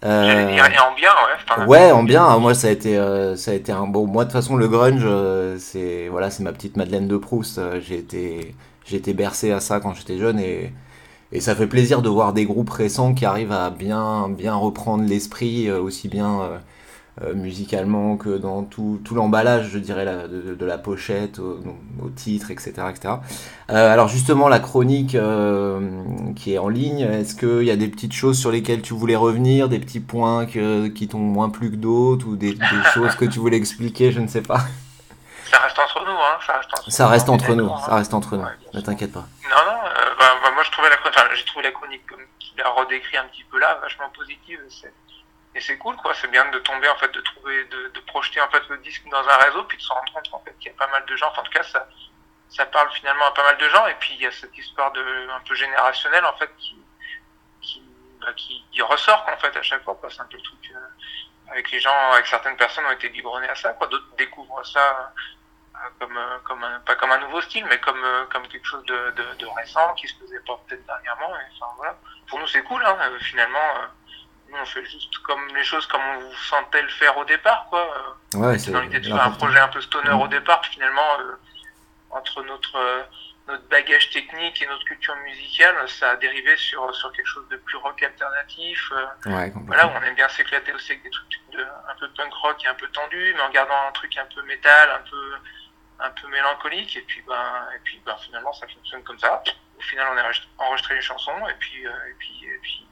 Euh... 0.04 0.52
Dire, 0.52 0.66
et 0.66 0.78
en 0.78 0.92
bien, 0.94 1.10
ouais. 1.66 1.90
En 1.92 2.02
bien. 2.02 2.38
Moi, 2.38 2.54
ça 2.54 2.68
a 2.68 2.70
été, 2.70 2.98
euh, 2.98 3.36
ça 3.36 3.52
a 3.52 3.54
été 3.54 3.72
un 3.72 3.86
bon. 3.86 4.06
Moi, 4.06 4.24
de 4.24 4.30
toute 4.30 4.38
façon, 4.38 4.56
le 4.56 4.68
grunge, 4.68 5.02
euh, 5.04 5.56
c'est 5.58 6.08
voilà, 6.08 6.30
c'est 6.30 6.42
ma 6.42 6.52
petite 6.52 6.76
Madeleine 6.76 7.08
de 7.08 7.16
Proust. 7.16 7.56
Euh, 7.56 7.80
j'ai 7.80 7.96
été, 7.96 8.54
été 8.92 9.14
bercé 9.14 9.50
à 9.52 9.60
ça 9.60 9.80
quand 9.80 9.94
j'étais 9.94 10.18
jeune 10.18 10.38
et 10.38 10.72
et 11.32 11.40
ça 11.40 11.56
fait 11.56 11.66
plaisir 11.66 12.00
de 12.02 12.08
voir 12.08 12.32
des 12.32 12.44
groupes 12.44 12.70
récents 12.70 13.12
qui 13.14 13.24
arrivent 13.24 13.52
à 13.52 13.70
bien 13.70 14.28
bien 14.28 14.54
reprendre 14.54 15.04
l'esprit 15.04 15.68
euh, 15.68 15.80
aussi 15.80 16.08
bien 16.08 16.60
euh, 17.22 17.32
musicalement 17.32 18.16
que 18.16 18.38
dans 18.38 18.64
tout, 18.64 19.00
tout 19.04 19.14
l'emballage, 19.14 19.70
je 19.70 19.78
dirais, 19.78 20.04
la, 20.04 20.26
de, 20.26 20.56
de, 20.56 20.66
la 20.66 20.78
pochette, 20.78 21.38
au, 21.38 21.60
au 22.02 22.08
titre, 22.08 22.50
etc. 22.50 22.72
etc. 22.90 23.14
Euh, 23.70 23.92
alors 23.92 24.08
justement, 24.08 24.48
la 24.48 24.58
chronique 24.58 25.14
euh, 25.14 25.78
qui 26.34 26.54
est 26.54 26.58
en 26.58 26.68
ligne, 26.68 27.02
est-ce 27.02 27.36
qu'il 27.36 27.62
y 27.62 27.70
a 27.70 27.76
des 27.76 27.86
petites 27.86 28.14
choses 28.14 28.36
sur 28.36 28.50
lesquelles 28.50 28.82
tu 28.82 28.94
voulais 28.94 29.14
revenir, 29.14 29.68
des 29.68 29.78
petits 29.78 30.00
points 30.00 30.44
que, 30.44 30.88
qui 30.88 31.06
t'ont 31.06 31.20
moins 31.20 31.50
plu 31.50 31.70
que 31.70 31.76
d'autres, 31.76 32.26
ou 32.26 32.34
des, 32.34 32.54
des 32.54 32.58
choses 32.94 33.14
que 33.14 33.26
tu 33.26 33.38
voulais 33.38 33.58
expliquer, 33.58 34.10
je 34.10 34.18
ne 34.18 34.26
sais 34.26 34.42
pas? 34.42 34.64
Ça 35.50 35.58
reste 35.58 35.78
entre 35.78 36.04
nous, 36.04 36.18
hein. 36.18 36.38
Ça 36.46 36.56
reste 36.56 36.72
entre, 36.72 36.90
ça 36.90 37.08
reste 37.08 37.28
entre 37.28 37.54
nous, 37.54 37.68
ça 37.78 37.94
reste 37.96 38.14
entre 38.14 38.36
nous, 38.36 38.44
ouais, 38.44 38.58
ne 38.72 38.80
t'inquiète 38.80 39.12
pas. 39.12 39.24
Non, 39.50 39.64
non, 39.66 39.80
euh, 39.84 40.14
bah, 40.18 40.34
bah, 40.42 40.50
moi 40.52 40.62
je 40.62 40.70
trouvais 40.70 40.90
la, 40.90 40.96
enfin, 41.06 41.28
j'ai 41.34 41.44
trouvé 41.44 41.64
la 41.64 41.72
chronique 41.72 42.06
comme 42.06 42.24
qu'il 42.38 42.60
a 42.62 42.68
redécrit 42.70 43.16
un 43.16 43.24
petit 43.24 43.44
peu 43.44 43.58
là, 43.58 43.78
vachement 43.82 44.08
positive. 44.10 44.60
C'est 44.68 44.92
et 45.54 45.60
c'est 45.60 45.78
cool 45.78 45.96
quoi 45.96 46.12
c'est 46.14 46.28
bien 46.28 46.50
de 46.50 46.58
tomber 46.58 46.88
en 46.88 46.96
fait 46.96 47.12
de 47.12 47.20
trouver 47.20 47.64
de, 47.66 47.88
de, 47.94 48.00
projeter 48.00 48.40
en 48.40 48.48
fait 48.48 48.62
le 48.68 48.78
disque 48.78 49.04
dans 49.08 49.26
un 49.28 49.36
réseau 49.36 49.62
puis 49.64 49.78
de 49.78 49.82
se 49.82 49.92
rendre 49.92 50.12
compte 50.12 50.28
en 50.32 50.40
fait 50.40 50.54
qu'il 50.58 50.72
y 50.72 50.74
a 50.74 50.78
pas 50.78 50.90
mal 50.90 51.04
de 51.06 51.16
gens 51.16 51.28
enfin, 51.30 51.42
en 51.42 51.44
tout 51.44 51.52
cas 51.52 51.62
ça 51.62 51.88
ça 52.48 52.66
parle 52.66 52.90
finalement 52.92 53.26
à 53.26 53.30
pas 53.32 53.44
mal 53.44 53.58
de 53.58 53.68
gens 53.68 53.86
et 53.86 53.94
puis 53.94 54.14
il 54.14 54.22
y 54.22 54.26
a 54.26 54.32
cette 54.32 54.56
histoire 54.56 54.92
de 54.92 55.30
un 55.30 55.40
peu 55.46 55.54
générationnelle 55.54 56.24
en 56.24 56.36
fait 56.36 56.50
qui 56.58 56.76
qui 57.60 57.82
bah, 58.20 58.32
qui, 58.36 58.64
qui 58.72 58.82
ressort 58.82 59.24
en 59.32 59.36
fait 59.36 59.56
à 59.56 59.62
chaque 59.62 59.84
fois 59.84 59.94
quoi 59.94 60.10
c'est 60.10 60.20
un 60.20 60.26
peu 60.26 60.36
le 60.36 60.42
truc 60.42 60.72
euh, 60.74 60.78
avec 61.54 61.70
les 61.70 61.80
gens 61.80 62.12
avec 62.12 62.26
certaines 62.26 62.56
personnes 62.56 62.84
ont 62.86 62.92
été 62.92 63.08
biberonnés 63.08 63.48
à 63.48 63.54
ça 63.54 63.72
quoi 63.72 63.86
d'autres 63.86 64.14
découvrent 64.18 64.64
ça 64.66 65.12
euh, 65.74 65.88
comme 65.98 66.18
comme 66.44 66.62
un, 66.62 66.80
pas 66.80 66.94
comme 66.96 67.12
un 67.12 67.18
nouveau 67.18 67.40
style 67.40 67.64
mais 67.68 67.78
comme 67.78 68.02
euh, 68.04 68.26
comme 68.32 68.46
quelque 68.48 68.66
chose 68.66 68.84
de, 68.84 69.10
de, 69.12 69.24
de 69.38 69.46
récent 69.56 69.94
qui 69.94 70.06
se 70.08 70.14
faisait 70.16 70.40
pas 70.46 70.60
peut-être 70.66 70.84
dernièrement 70.86 71.34
et 71.36 71.44
enfin 71.54 71.72
voilà 71.76 71.96
pour 72.28 72.38
nous 72.38 72.46
c'est 72.46 72.62
cool 72.62 72.84
hein 72.84 72.96
finalement 73.20 73.88
on 74.60 74.66
fait 74.66 74.84
juste 74.84 75.18
comme 75.18 75.40
les 75.54 75.64
choses 75.64 75.86
comme 75.86 76.00
on 76.16 76.20
vous 76.20 76.34
sentait 76.48 76.82
le 76.82 76.88
faire 76.88 77.16
au 77.16 77.24
départ, 77.24 77.66
quoi. 77.70 77.88
Ouais, 78.34 78.58
c'est 78.58 78.72
l'idée 78.80 79.00
de 79.00 79.06
faire 79.06 79.26
un 79.26 79.30
projet 79.30 79.58
un 79.58 79.68
peu 79.68 79.80
stoner 79.80 80.10
mmh. 80.10 80.20
au 80.20 80.28
départ, 80.28 80.60
puis 80.60 80.72
finalement, 80.72 81.18
euh, 81.20 81.36
entre 82.10 82.42
notre, 82.42 82.76
euh, 82.76 83.02
notre 83.46 83.68
bagage 83.68 84.10
technique 84.10 84.60
et 84.62 84.66
notre 84.66 84.84
culture 84.84 85.16
musicale, 85.16 85.76
ça 85.88 86.10
a 86.10 86.16
dérivé 86.16 86.56
sur, 86.56 86.94
sur 86.94 87.12
quelque 87.12 87.26
chose 87.26 87.46
de 87.48 87.56
plus 87.56 87.76
rock 87.76 88.02
alternatif. 88.02 88.90
Euh, 88.92 89.30
ouais, 89.30 89.52
voilà, 89.66 89.86
où 89.86 89.90
on 89.90 90.02
aime 90.02 90.14
bien 90.14 90.28
s'éclater 90.28 90.72
aussi 90.72 90.92
avec 90.92 91.02
des 91.02 91.10
trucs 91.10 91.40
de, 91.52 91.60
un 91.60 91.94
peu 92.00 92.08
punk 92.10 92.32
rock 92.32 92.64
et 92.64 92.68
un 92.68 92.74
peu 92.74 92.88
tendu, 92.88 93.34
mais 93.36 93.42
en 93.42 93.50
gardant 93.50 93.88
un 93.88 93.92
truc 93.92 94.16
un 94.16 94.26
peu 94.34 94.42
métal, 94.42 94.90
un 94.90 95.10
peu, 95.10 95.34
un 96.00 96.10
peu 96.10 96.28
mélancolique, 96.28 96.96
et 96.96 97.02
puis, 97.02 97.22
ben, 97.26 97.68
et 97.76 97.78
puis 97.84 98.00
ben, 98.04 98.16
finalement, 98.16 98.52
ça 98.54 98.66
fonctionne 98.66 99.02
comme 99.02 99.18
ça. 99.18 99.42
Au 99.76 99.82
final, 99.82 100.06
on 100.12 100.16
a 100.16 100.66
enregistré 100.66 100.94
les 100.94 101.02
chansons, 101.02 101.46
et 101.48 101.54
puis, 101.54 101.82
et 101.82 102.14
puis, 102.18 102.44
et 102.44 102.58
puis 102.62 102.86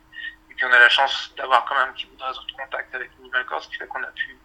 et 0.51 0.55
puis 0.55 0.67
on 0.67 0.73
a 0.73 0.79
la 0.79 0.89
chance 0.91 1.33
d'avoir 1.39 1.65
quand 1.65 1.75
même 1.75 1.89
un 1.89 1.93
petit 1.93 2.05
bout 2.05 2.17
de 2.17 2.23
réseau 2.23 2.43
de 2.43 2.53
contact 2.53 2.95
avec 2.95 3.11
Minimal 3.19 3.47
Core, 3.47 3.63
ce 3.63 3.69
qui 3.69 3.77
fait 3.77 3.87
qu'on 3.87 4.03
a 4.03 4.09
pu 4.09 4.37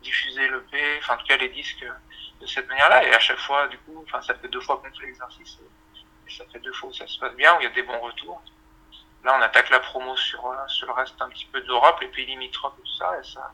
diffuser 0.00 0.46
l'EP, 0.48 0.98
enfin 1.00 1.14
en 1.14 1.16
tout 1.16 1.26
cas 1.26 1.36
les 1.36 1.48
disques 1.48 1.84
de 2.40 2.46
cette 2.46 2.68
manière-là. 2.68 3.04
Et 3.06 3.14
à 3.14 3.20
chaque 3.20 3.38
fois, 3.38 3.68
du 3.68 3.78
coup, 3.78 4.04
enfin 4.06 4.20
ça 4.22 4.34
fait 4.34 4.48
deux 4.48 4.60
fois 4.60 4.76
qu'on 4.76 4.90
fait 4.98 5.06
l'exercice 5.06 5.58
et, 5.60 6.30
ça 6.30 6.44
fait 6.52 6.58
deux 6.60 6.72
fois 6.72 6.88
où 6.88 6.92
ça 6.92 7.06
se 7.06 7.18
passe 7.18 7.34
bien, 7.34 7.54
où 7.56 7.60
il 7.60 7.64
y 7.64 7.66
a 7.66 7.70
des 7.70 7.82
bons 7.82 8.00
retours. 8.00 8.42
Là, 9.24 9.36
on 9.38 9.42
attaque 9.42 9.70
la 9.70 9.80
promo 9.80 10.16
sur 10.16 10.42
sur 10.68 10.86
le 10.86 10.92
reste 10.92 11.20
un 11.20 11.28
petit 11.28 11.46
peu 11.46 11.60
d'Europe, 11.60 11.98
les 12.00 12.08
pays 12.08 12.26
limitrophes 12.26 12.74
et 12.78 12.82
tout 12.82 12.96
ça, 12.96 13.12
et 13.20 13.24
ça, 13.24 13.52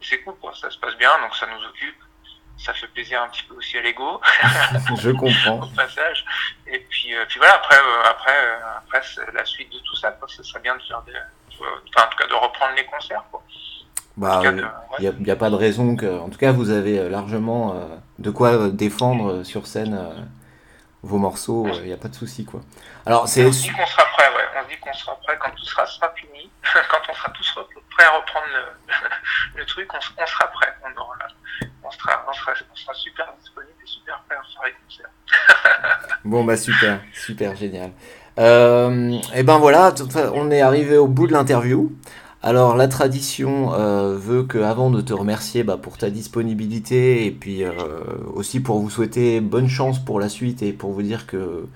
c'est 0.00 0.22
cool 0.22 0.36
quoi. 0.36 0.54
Ça 0.54 0.70
se 0.70 0.78
passe 0.78 0.96
bien, 0.96 1.10
donc 1.20 1.34
ça 1.36 1.46
nous 1.46 1.64
occupe. 1.66 1.96
Ça 2.58 2.74
fait 2.74 2.88
plaisir 2.88 3.22
un 3.22 3.28
petit 3.28 3.44
peu 3.44 3.54
aussi 3.54 3.78
à 3.78 3.82
l'ego. 3.82 4.20
Je 4.96 5.10
comprends. 5.12 5.62
Au 5.62 5.68
passage. 5.76 6.24
Et 6.66 6.80
puis, 6.80 7.14
euh, 7.14 7.24
puis 7.28 7.38
voilà, 7.38 7.54
après, 7.54 7.76
euh, 7.76 8.02
après, 8.04 8.36
euh, 8.36 8.78
après 8.78 9.00
la 9.32 9.44
suite 9.44 9.72
de 9.72 9.78
tout 9.78 9.94
ça, 9.94 10.10
quoi. 10.12 10.26
Ce 10.28 10.42
serait 10.42 10.60
bien 10.60 10.74
de 10.74 10.82
faire 10.82 11.00
des, 11.02 11.12
enfin, 11.52 12.06
en 12.06 12.10
tout 12.10 12.18
cas, 12.18 12.26
de 12.26 12.34
reprendre 12.34 12.74
les 12.74 12.84
concerts, 12.84 13.22
quoi. 13.30 13.44
Bah, 14.18 14.42
il 14.44 14.54
n'y 15.04 15.08
ouais. 15.08 15.30
a, 15.30 15.32
a, 15.32 15.36
pas 15.36 15.48
de 15.48 15.54
raison 15.54 15.94
que, 15.94 16.18
en 16.18 16.28
tout 16.28 16.38
cas, 16.38 16.50
vous 16.50 16.70
avez 16.70 17.08
largement 17.08 17.72
euh, 17.72 17.86
de 18.18 18.30
quoi 18.30 18.68
défendre 18.68 19.44
sur 19.44 19.68
scène 19.68 19.94
euh, 19.94 20.20
vos 21.04 21.18
morceaux. 21.18 21.68
Il 21.68 21.84
n'y 21.84 21.92
a 21.92 21.96
pas 21.96 22.08
de 22.08 22.16
souci, 22.16 22.44
quoi. 22.44 22.60
Alors, 23.06 23.28
c'est. 23.28 23.46
On 23.46 23.52
se 23.52 23.62
dit 23.62 23.70
qu'on 23.70 23.86
sera 23.86 24.02
prêt, 24.16 24.26
ouais. 24.36 24.44
On 24.58 24.64
se 24.64 24.74
dit 24.74 24.80
qu'on 24.80 24.92
sera 24.92 25.14
prêt 25.22 25.38
quand 25.40 25.50
tout 25.50 25.64
sera, 25.64 25.86
sera 25.86 26.12
fini, 26.16 26.50
quand 26.90 26.98
on 27.08 27.14
sera 27.14 27.30
tous 27.30 27.58
prêts 27.96 28.06
à 28.06 28.16
reprendre 28.16 28.46
le, 28.52 29.58
le 29.60 29.66
truc, 29.66 29.88
on, 29.94 29.98
on, 30.22 30.26
sera 30.26 30.46
prêt. 30.48 30.74
On 30.82 31.00
aura 31.00 31.14
là 31.20 31.28
on 31.84 31.90
sera, 31.92 32.24
on, 32.28 32.32
sera, 32.32 32.52
on 32.72 32.76
sera, 32.76 32.94
super 32.94 33.32
disponible 33.40 33.72
et 33.80 33.86
super 33.86 34.20
prêt 34.28 34.36
à 34.36 34.42
faire 34.42 34.62
les 34.66 34.74
concerts. 34.84 36.18
bon, 36.24 36.44
bah 36.44 36.56
super, 36.56 37.00
super, 37.14 37.54
génial. 37.54 37.92
Euh, 38.38 39.18
et 39.34 39.42
ben 39.42 39.58
voilà, 39.58 39.94
on 40.34 40.50
est 40.50 40.60
arrivé 40.60 40.96
au 40.96 41.06
bout 41.06 41.28
de 41.28 41.32
l'interview. 41.32 41.92
Alors 42.42 42.76
la 42.76 42.86
tradition 42.86 43.74
euh, 43.74 44.16
veut 44.16 44.44
que 44.44 44.58
avant 44.58 44.90
de 44.90 45.00
te 45.00 45.12
remercier 45.12 45.64
bah, 45.64 45.76
pour 45.76 45.98
ta 45.98 46.08
disponibilité 46.08 47.26
et 47.26 47.32
puis 47.32 47.64
euh, 47.64 47.72
aussi 48.32 48.60
pour 48.60 48.78
vous 48.78 48.90
souhaiter 48.90 49.40
bonne 49.40 49.68
chance 49.68 49.98
pour 49.98 50.20
la 50.20 50.28
suite 50.28 50.62
et 50.62 50.72
pour 50.72 50.92
vous 50.92 51.02
dire 51.02 51.26
que 51.26 51.66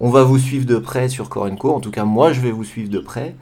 on 0.00 0.10
va 0.10 0.22
vous 0.24 0.38
suivre 0.38 0.64
de 0.66 0.76
près 0.78 1.08
sur 1.08 1.28
Corenco. 1.28 1.74
En 1.74 1.80
tout 1.80 1.90
cas, 1.90 2.04
moi, 2.04 2.32
je 2.32 2.40
vais 2.40 2.52
vous 2.52 2.62
suivre 2.64 2.88
de 2.90 3.00
près. 3.00 3.34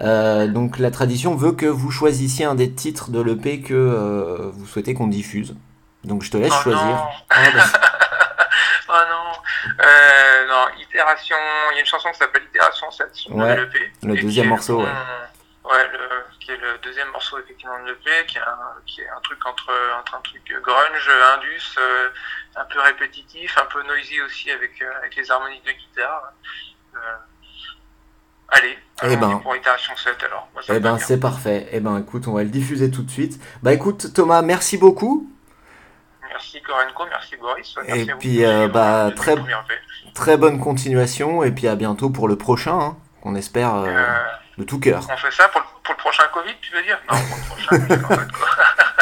Euh, 0.00 0.46
donc 0.48 0.78
la 0.80 0.90
tradition 0.90 1.34
veut 1.36 1.52
que 1.52 1.66
vous 1.66 1.90
choisissiez 1.92 2.44
un 2.44 2.54
des 2.56 2.70
titres 2.72 3.10
de 3.10 3.20
l'EP 3.20 3.60
que 3.62 4.50
vous 4.54 4.66
souhaitez 4.66 4.94
qu'on 4.94 5.06
diffuse. 5.08 5.54
Donc 6.04 6.22
je 6.24 6.30
te 6.30 6.36
laisse 6.36 6.52
Oh 6.56 6.62
choisir. 6.62 6.84
non. 6.84 6.96
Ah, 7.30 7.42
bah, 7.54 7.64
oh 8.88 8.92
non. 8.92 9.32
Non, 10.48 10.64
Itération. 10.82 11.36
Il 11.72 11.74
y 11.74 11.78
a 11.78 11.80
une 11.80 11.86
chanson 11.86 12.08
qui 12.12 12.18
s'appelle 12.18 12.42
Itération 12.48 12.90
7 12.90 13.08
sur 13.12 13.34
Ouais, 13.36 13.56
le 14.02 14.20
deuxième 14.20 14.48
morceau. 14.48 14.82
Ouais, 15.64 15.88
le, 15.92 15.98
qui 16.40 16.50
est 16.52 16.58
le 16.58 16.76
deuxième 16.82 17.08
morceau 17.08 17.38
effectivement 17.38 17.82
de 17.82 17.88
l'EP, 17.88 18.10
qui 18.28 18.36
est 18.36 18.40
un, 18.42 18.58
qui 18.84 19.00
est 19.00 19.08
un 19.08 19.20
truc 19.22 19.44
entre, 19.46 19.72
entre 19.98 20.14
un 20.14 20.20
truc 20.20 20.42
grunge, 20.62 21.10
indus, 21.36 21.76
euh, 21.78 22.08
un 22.56 22.64
peu 22.66 22.80
répétitif, 22.80 23.56
un 23.56 23.64
peu 23.72 23.82
noisy 23.84 24.20
aussi 24.20 24.50
avec, 24.50 24.72
euh, 24.82 24.90
avec 24.98 25.16
les 25.16 25.30
harmoniques 25.30 25.64
de 25.64 25.72
guitare. 25.72 26.32
Euh, 26.96 26.98
allez, 28.48 28.78
Eh 29.04 29.16
ben. 29.16 29.38
pour 29.38 29.56
Itération 29.56 29.96
7 29.96 30.22
alors. 30.24 30.48
Moi, 30.52 30.62
eh 30.68 30.80
ben 30.80 30.98
c'est 30.98 31.18
parfait. 31.18 31.66
Eh 31.72 31.80
ben 31.80 31.98
écoute, 31.98 32.28
on 32.28 32.34
va 32.34 32.42
le 32.44 32.50
diffuser 32.50 32.90
tout 32.90 33.02
de 33.02 33.10
suite. 33.10 33.40
Bah 33.62 33.72
écoute 33.72 34.12
Thomas, 34.12 34.42
merci 34.42 34.76
beaucoup. 34.76 35.30
Merci 36.28 36.60
Korenko, 36.62 37.06
merci 37.08 37.36
Boris. 37.36 37.74
Merci 37.86 38.00
Et 38.06 38.10
à 38.10 38.14
vous 38.14 38.20
puis, 38.20 38.44
euh, 38.44 38.68
bah, 38.68 39.10
très-. 39.16 39.36
Très 40.14 40.36
bonne 40.36 40.60
continuation 40.60 41.42
et 41.42 41.50
puis 41.52 41.68
à 41.68 41.74
bientôt 41.74 42.10
pour 42.10 42.28
le 42.28 42.36
prochain, 42.36 42.78
hein, 42.78 42.96
qu'on 43.22 43.34
espère 43.34 43.74
de 44.58 44.64
tout 44.64 44.78
cœur. 44.78 45.06
on 45.10 45.16
fait 45.16 45.30
ça 45.30 45.48
pour 45.48 45.60
le, 45.60 45.66
pour 45.82 45.94
le 45.94 45.98
prochain 45.98 46.24
Covid, 46.32 46.54
tu 46.60 46.72
veux 46.74 46.82
dire? 46.82 46.98
Non, 47.10 47.18
pour 47.18 47.36
le 47.36 47.42
prochain, 47.44 47.78
qu'en 47.78 47.86
fait, 47.86 48.02
quoi. 48.02 48.16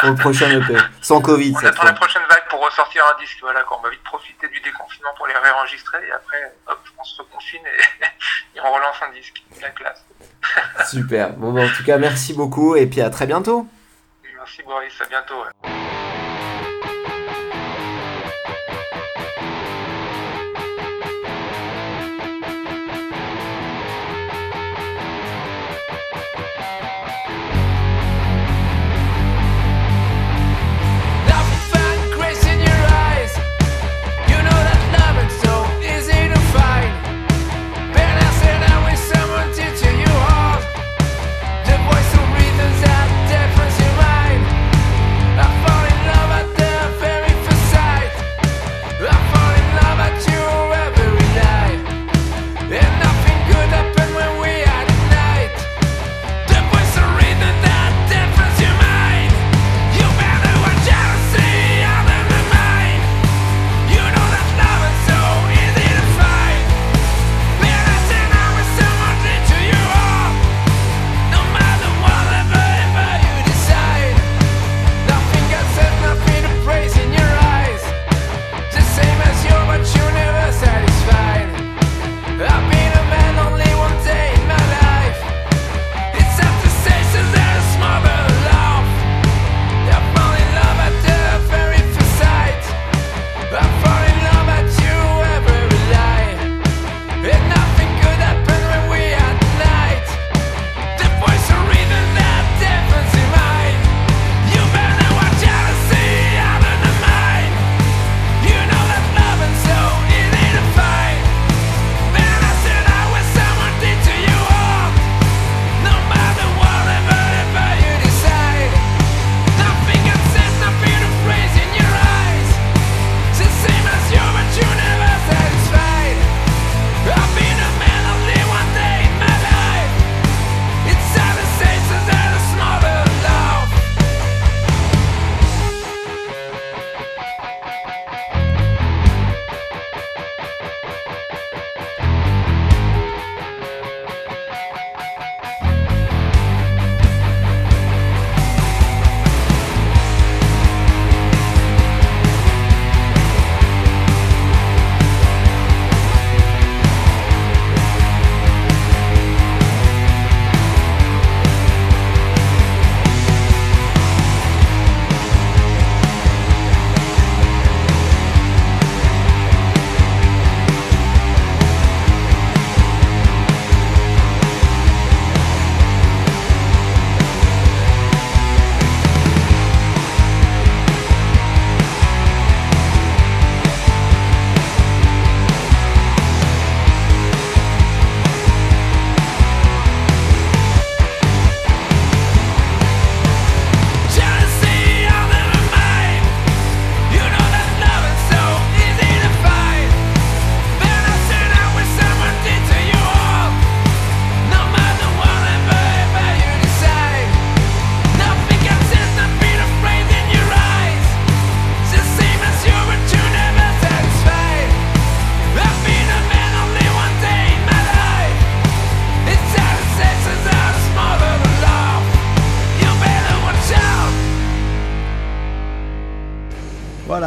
Pour 0.03 0.09
le 0.09 0.15
prochain 0.17 0.49
EP. 0.59 0.77
Sans 1.01 1.21
Covid 1.21 1.53
On 1.55 1.59
cette 1.59 1.69
attend 1.69 1.83
la 1.83 1.93
prochaine 1.93 2.23
vague 2.29 2.45
pour 2.49 2.59
ressortir 2.65 3.05
un 3.15 3.17
disque, 3.21 3.37
voilà, 3.41 3.63
quoi. 3.63 3.77
On 3.79 3.81
va 3.83 3.89
vite 3.89 4.03
profiter 4.03 4.49
du 4.49 4.59
déconfinement 4.59 5.11
pour 5.15 5.27
les 5.27 5.33
réenregistrer 5.33 5.99
et 6.07 6.11
après, 6.11 6.53
hop, 6.67 6.79
on 6.99 7.03
se 7.05 7.21
reconfine 7.21 7.61
et, 7.65 8.05
et 8.57 8.61
on 8.61 8.73
relance 8.73 8.95
un 9.07 9.13
disque. 9.13 9.41
La 9.61 9.69
classe. 9.69 10.03
Super. 10.89 11.29
Bon, 11.33 11.53
bah, 11.53 11.61
en 11.61 11.69
tout 11.69 11.83
cas, 11.85 11.97
merci 11.97 12.33
beaucoup 12.33 12.75
et 12.75 12.85
puis 12.87 12.99
à 13.01 13.09
très 13.09 13.27
bientôt. 13.27 13.65
Merci 14.35 14.61
Boris, 14.63 14.93
à 14.99 15.05
bientôt. 15.05 15.35
ouais. 15.63 15.82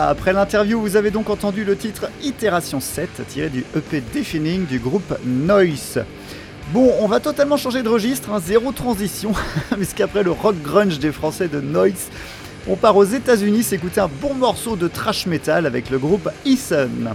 Après 0.08 0.32
l'interview, 0.32 0.80
vous 0.80 0.96
avez 0.96 1.10
donc 1.10 1.30
entendu 1.30 1.64
le 1.64 1.76
titre 1.76 2.08
Itération 2.22 2.80
7, 2.80 3.26
tiré 3.28 3.48
du 3.48 3.64
EP 3.76 4.00
Deafening 4.12 4.64
du 4.66 4.78
groupe 4.78 5.18
Noise. 5.24 6.04
Bon, 6.72 6.92
on 7.00 7.08
va 7.08 7.18
totalement 7.18 7.56
changer 7.56 7.82
de 7.82 7.88
registre, 7.88 8.30
hein, 8.30 8.40
zéro 8.40 8.70
transition, 8.72 9.32
puisqu'après 9.76 10.22
le 10.22 10.30
rock 10.30 10.56
grunge 10.62 10.98
des 11.00 11.10
Français 11.10 11.48
de 11.48 11.60
Noise, 11.60 12.08
on 12.68 12.76
part 12.76 12.96
aux 12.96 13.04
États-Unis 13.04 13.64
s'écouter 13.64 14.00
un 14.00 14.10
bon 14.20 14.34
morceau 14.34 14.76
de 14.76 14.86
trash 14.86 15.26
metal 15.26 15.66
avec 15.66 15.90
le 15.90 15.98
groupe 15.98 16.28
Eason. 16.44 17.14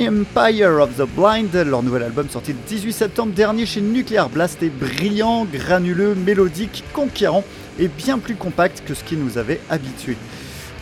Empire 0.00 0.82
of 0.82 0.96
the 0.96 1.08
Blind. 1.16 1.54
Leur 1.54 1.82
nouvel 1.82 2.02
album 2.02 2.28
sorti 2.28 2.52
le 2.52 2.58
18 2.68 2.92
septembre 2.92 3.32
dernier 3.32 3.66
chez 3.66 3.80
Nuclear 3.80 4.28
Blast 4.28 4.62
est 4.62 4.68
brillant, 4.68 5.44
granuleux, 5.44 6.14
mélodique, 6.14 6.84
conquérant 6.92 7.44
et 7.78 7.88
bien 7.88 8.18
plus 8.18 8.34
compact 8.34 8.82
que 8.86 8.94
ce 8.94 9.02
qui 9.02 9.16
nous 9.16 9.38
avait 9.38 9.60
habitués. 9.70 10.18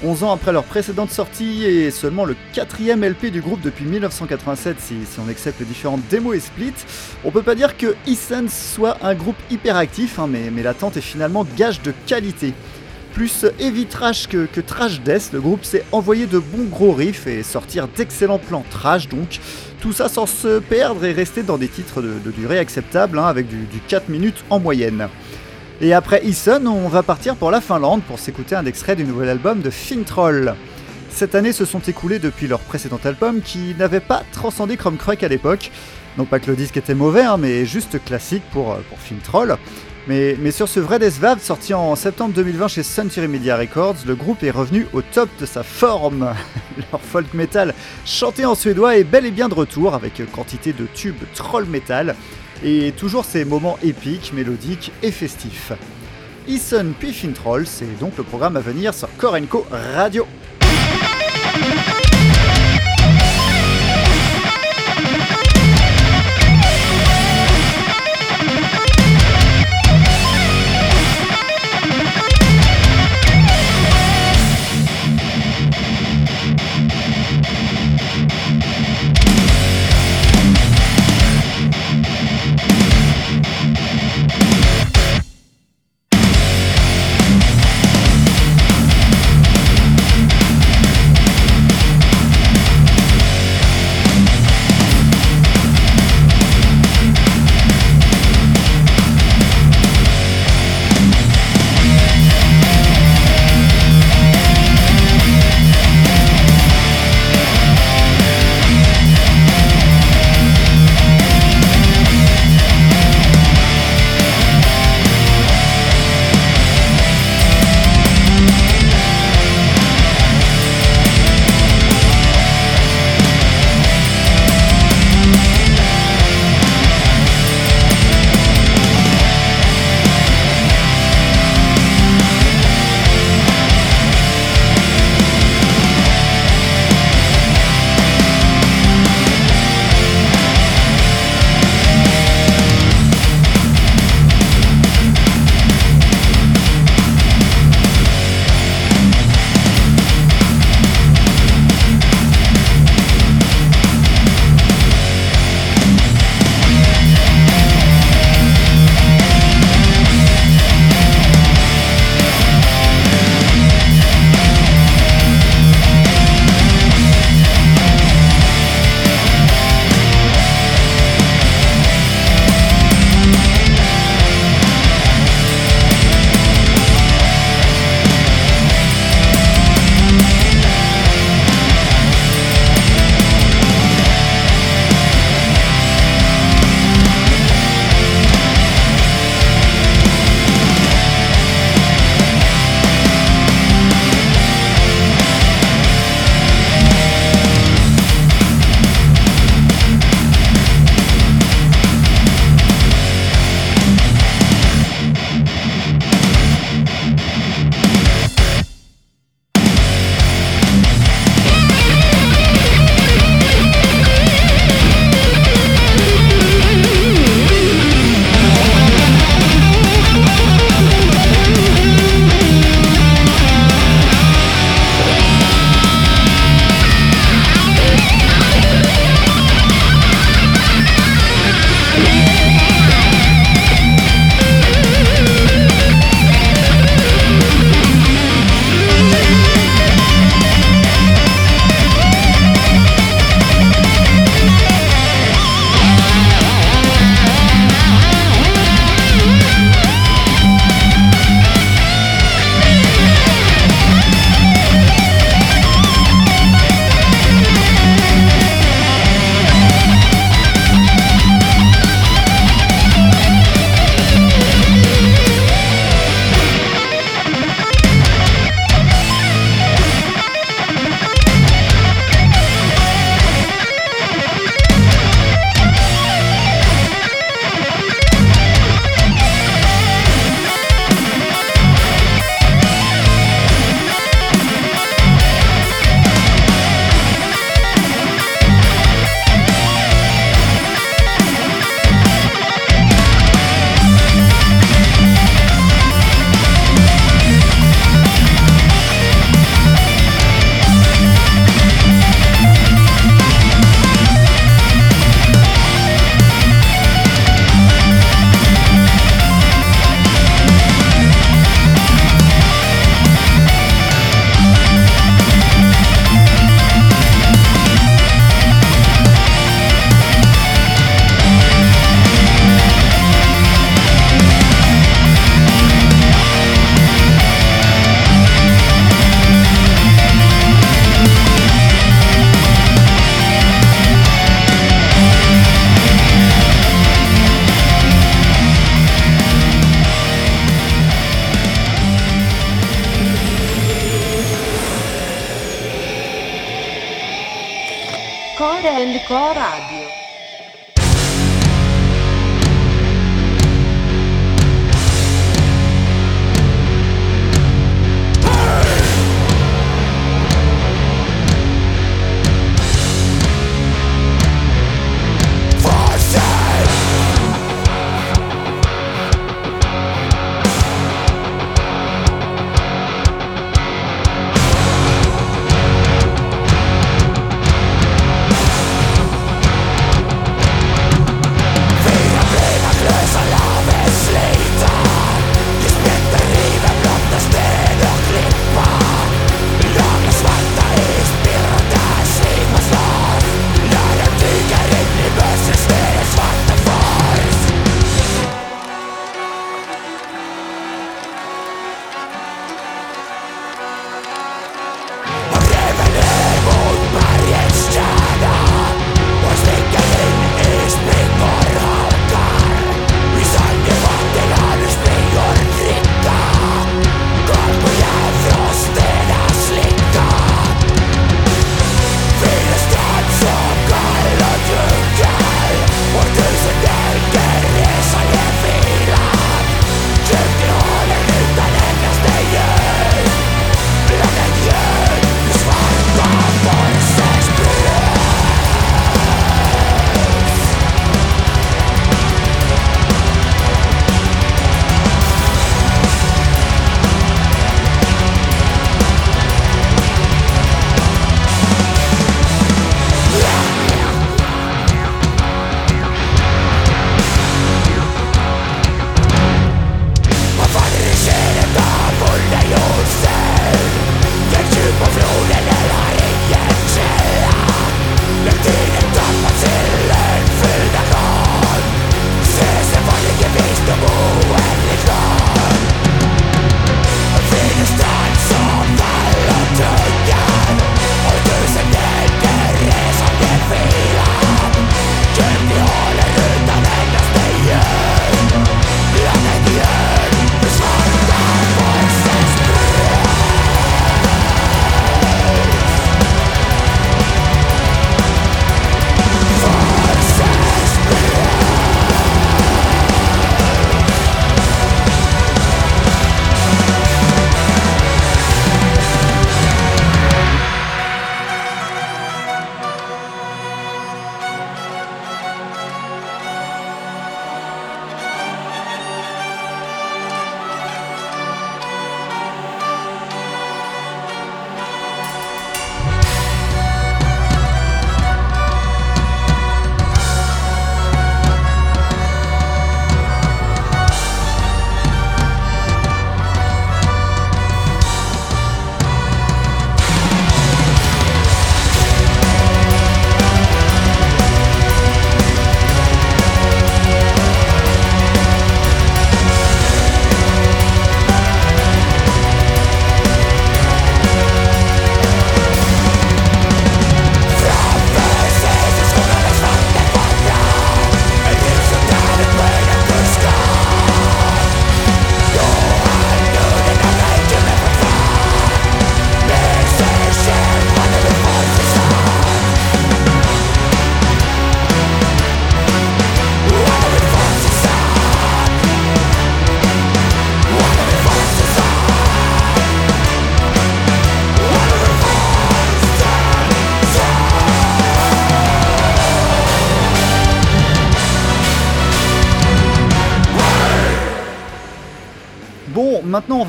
11 0.03 0.25
ans 0.25 0.33
après 0.33 0.53
leur 0.53 0.65
précédente 0.65 1.11
sortie 1.11 1.65
et 1.65 1.91
seulement 1.91 2.25
le 2.25 2.37
quatrième 2.53 3.05
LP 3.05 3.27
du 3.27 3.41
groupe 3.41 3.61
depuis 3.61 3.85
1987 3.85 4.77
si, 4.81 4.95
on 5.25 5.29
accepte 5.29 5.61
les 5.61 5.67
différentes 5.67 6.03
démos 6.11 6.37
et 6.37 6.41
splits, 6.41 6.73
on 7.25 7.31
peut 7.31 7.43
pas 7.43 7.55
dire 7.55 7.77
que 7.77 7.95
Essence 8.07 8.73
soit 8.75 8.99
un 9.03 9.15
groupe 9.15 9.37
hyperactif, 9.51 10.19
hein, 10.19 10.29
mais, 10.29 10.63
l'attente 10.63 10.97
est 10.97 11.03
finalement 11.03 11.47
gage 11.57 11.83
de 11.83 11.93
qualité. 12.07 12.55
Plus 13.13 13.47
heavy 13.61 13.87
trash 13.87 14.27
que, 14.27 14.61
trash 14.61 15.01
death, 15.01 15.31
le 15.33 15.41
groupe 15.41 15.65
s'est 15.65 15.85
envoyé 15.93 16.27
de 16.27 16.39
bons 16.39 16.65
gros 16.65 16.93
riffs 16.93 17.27
et 17.27 17.43
sortir 17.45 17.87
d'excellents 17.87 18.41
plans 18.41 18.65
trash 18.71 19.09
donc. 19.09 19.39
Tout 19.81 19.93
ça 19.93 20.09
sans 20.09 20.27
se 20.27 20.59
perdre 20.59 21.05
et 21.05 21.13
rester 21.13 21.43
dans 21.43 21.59
des 21.59 21.69
titres 21.69 22.03
de, 22.03 22.19
de 22.25 22.31
durée 22.33 22.59
acceptable, 22.59 23.19
hein, 23.19 23.27
avec 23.27 23.47
du, 23.47 23.59
du 23.67 23.79
4 23.87 24.09
minutes 24.09 24.43
en 24.51 24.59
moyenne. 24.59 25.09
Et 25.81 25.93
après 25.93 26.25
Ison, 26.25 26.67
on 26.67 26.89
va 26.89 27.03
partir 27.03 27.35
pour 27.35 27.51
la 27.51 27.61
Finlande 27.61 28.03
pour 28.03 28.21
s'écouter 28.21 28.55
un 28.55 28.65
extrait 28.65 28.95
du 28.95 29.05
nouvel 29.05 29.29
album 29.29 29.61
de 29.61 29.71
Fintroll. 29.71 30.55
Cette 31.11 31.35
année 31.35 31.53
se 31.53 31.65
sont 31.65 31.81
écoulées 31.81 32.21
depuis 32.21 32.47
leur 32.47 32.61
précédent 32.61 33.01
album 33.05 33.41
qui 33.41 33.75
n'avait 33.77 34.01
pas 34.01 34.23
transcendé 34.33 34.77
Chrome 34.77 34.97
Crack 34.97 35.25
à 35.25 35.29
l'époque. 35.29 35.73
Non 36.17 36.27
pas 36.27 36.39
que 36.39 36.49
le 36.51 36.57
disque 36.57 36.77
était 36.77 36.95
mauvais, 36.95 37.23
hein, 37.23 37.39
mais 37.39 37.67
juste 37.67 38.03
classique 38.05 38.45
pour, 38.53 38.77
pour 38.89 38.99
Fintroll. 38.99 39.57
Mais, 40.07 40.51
sur 40.51 40.69
ce 40.69 40.81
vrai 40.81 40.99
Death 40.99 41.41
sorti 41.41 41.73
en 41.73 41.97
septembre 41.97 42.35
2020 42.35 42.69
chez 42.69 42.83
Century 42.83 43.27
Media 43.27 43.57
Records, 43.57 43.97
le 44.07 44.15
groupe 44.15 44.43
est 44.43 44.51
revenu 44.51 44.87
au 44.93 45.01
top 45.01 45.31
de 45.41 45.47
sa 45.47 45.63
forme. 45.63 46.35
Leur 46.93 47.01
folk 47.01 47.33
metal 47.33 47.75
chanté 48.05 48.45
en 48.45 48.55
suédois 48.55 48.99
est 48.99 49.05
bel 49.05 49.25
et 49.25 49.31
bien 49.31 49.49
de 49.49 49.55
retour 49.55 49.95
avec 49.95 50.23
quantité 50.31 50.73
de 50.75 50.87
tubes 50.95 51.23
troll 51.35 51.65
metal 51.65 52.15
et 52.65 52.93
toujours 52.93 53.25
ces 53.25 53.45
moments 53.45 53.79
épiques, 53.83 54.33
mélodiques 54.33 54.91
et 55.03 55.13
festifs. 55.13 55.73
Ison 56.49 56.93
puis 56.99 57.13
Fintroll, 57.13 57.67
c'est 57.67 57.99
donc 58.01 58.17
le 58.17 58.25
programme 58.25 58.57
à 58.57 58.61
venir 58.61 58.95
sur 58.95 59.09
Korenko 59.17 59.67
Radio. 59.71 60.27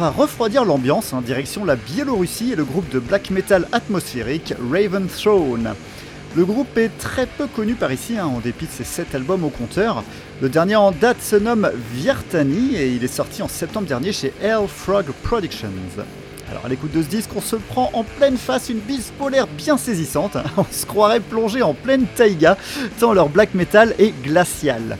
Refroidir 0.09 0.65
l'ambiance 0.65 1.13
en 1.13 1.21
direction 1.21 1.65
la 1.65 1.75
Biélorussie 1.75 2.51
et 2.51 2.55
le 2.55 2.63
groupe 2.63 2.89
de 2.89 2.99
black 2.99 3.31
metal 3.31 3.67
atmosphérique 3.71 4.53
Raven 4.71 5.07
Throne. 5.07 5.73
Le 6.35 6.45
groupe 6.45 6.77
est 6.77 6.95
très 6.99 7.25
peu 7.25 7.47
connu 7.47 7.73
par 7.73 7.91
ici, 7.91 8.17
hein, 8.17 8.25
en 8.25 8.39
dépit 8.39 8.65
de 8.65 8.71
ses 8.71 8.83
7 8.83 9.15
albums 9.15 9.43
au 9.43 9.49
compteur. 9.49 10.03
Le 10.41 10.49
dernier 10.49 10.75
en 10.75 10.91
date 10.91 11.21
se 11.21 11.35
nomme 11.35 11.71
Viertani 11.93 12.75
et 12.75 12.89
il 12.89 13.03
est 13.03 13.07
sorti 13.07 13.41
en 13.41 13.47
septembre 13.47 13.87
dernier 13.87 14.11
chez 14.11 14.31
Hell 14.43 14.67
Frog 14.67 15.05
Productions. 15.23 15.69
Alors 16.51 16.65
à 16.65 16.69
l'écoute 16.69 16.91
de 16.91 17.01
ce 17.01 17.07
disque, 17.07 17.31
on 17.35 17.41
se 17.41 17.55
prend 17.55 17.89
en 17.93 18.03
pleine 18.03 18.37
face 18.37 18.69
une 18.69 18.79
bise 18.79 19.11
polaire 19.17 19.47
bien 19.47 19.77
saisissante. 19.77 20.37
On 20.57 20.65
se 20.69 20.85
croirait 20.85 21.19
plongé 21.19 21.63
en 21.63 21.73
pleine 21.73 22.05
taïga, 22.15 22.57
tant 22.99 23.13
leur 23.13 23.29
black 23.29 23.55
metal 23.55 23.95
est 23.97 24.13
glacial. 24.21 24.97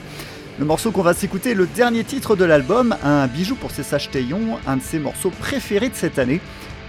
Le 0.58 0.64
morceau 0.64 0.90
qu'on 0.90 1.02
va 1.02 1.12
s'écouter 1.12 1.50
est 1.50 1.54
le 1.54 1.66
dernier 1.66 2.02
titre 2.02 2.34
de 2.34 2.46
l'album, 2.46 2.96
un 3.04 3.26
bijou 3.26 3.56
pour 3.56 3.70
ses 3.70 3.82
sages 3.82 4.10
Taillon, 4.10 4.58
un 4.66 4.78
de 4.78 4.82
ses 4.82 4.98
morceaux 4.98 5.28
préférés 5.28 5.90
de 5.90 5.94
cette 5.94 6.18
année, 6.18 6.40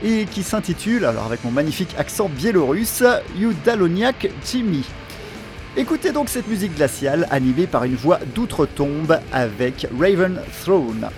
et 0.06 0.24
qui 0.24 0.42
s'intitule, 0.42 1.04
alors 1.04 1.26
avec 1.26 1.44
mon 1.44 1.52
magnifique 1.52 1.94
accent 1.98 2.30
biélorusse, 2.30 3.04
Udaloniak 3.38 4.30
Jimmy. 4.50 4.86
Écoutez 5.76 6.14
donc 6.14 6.30
cette 6.30 6.48
musique 6.48 6.76
glaciale 6.76 7.28
animée 7.30 7.68
par 7.68 7.84
une 7.84 7.96
voix 7.96 8.20
d'outre-tombe 8.34 9.20
avec 9.34 9.86
Raven 10.00 10.40
Throne. 10.64 11.10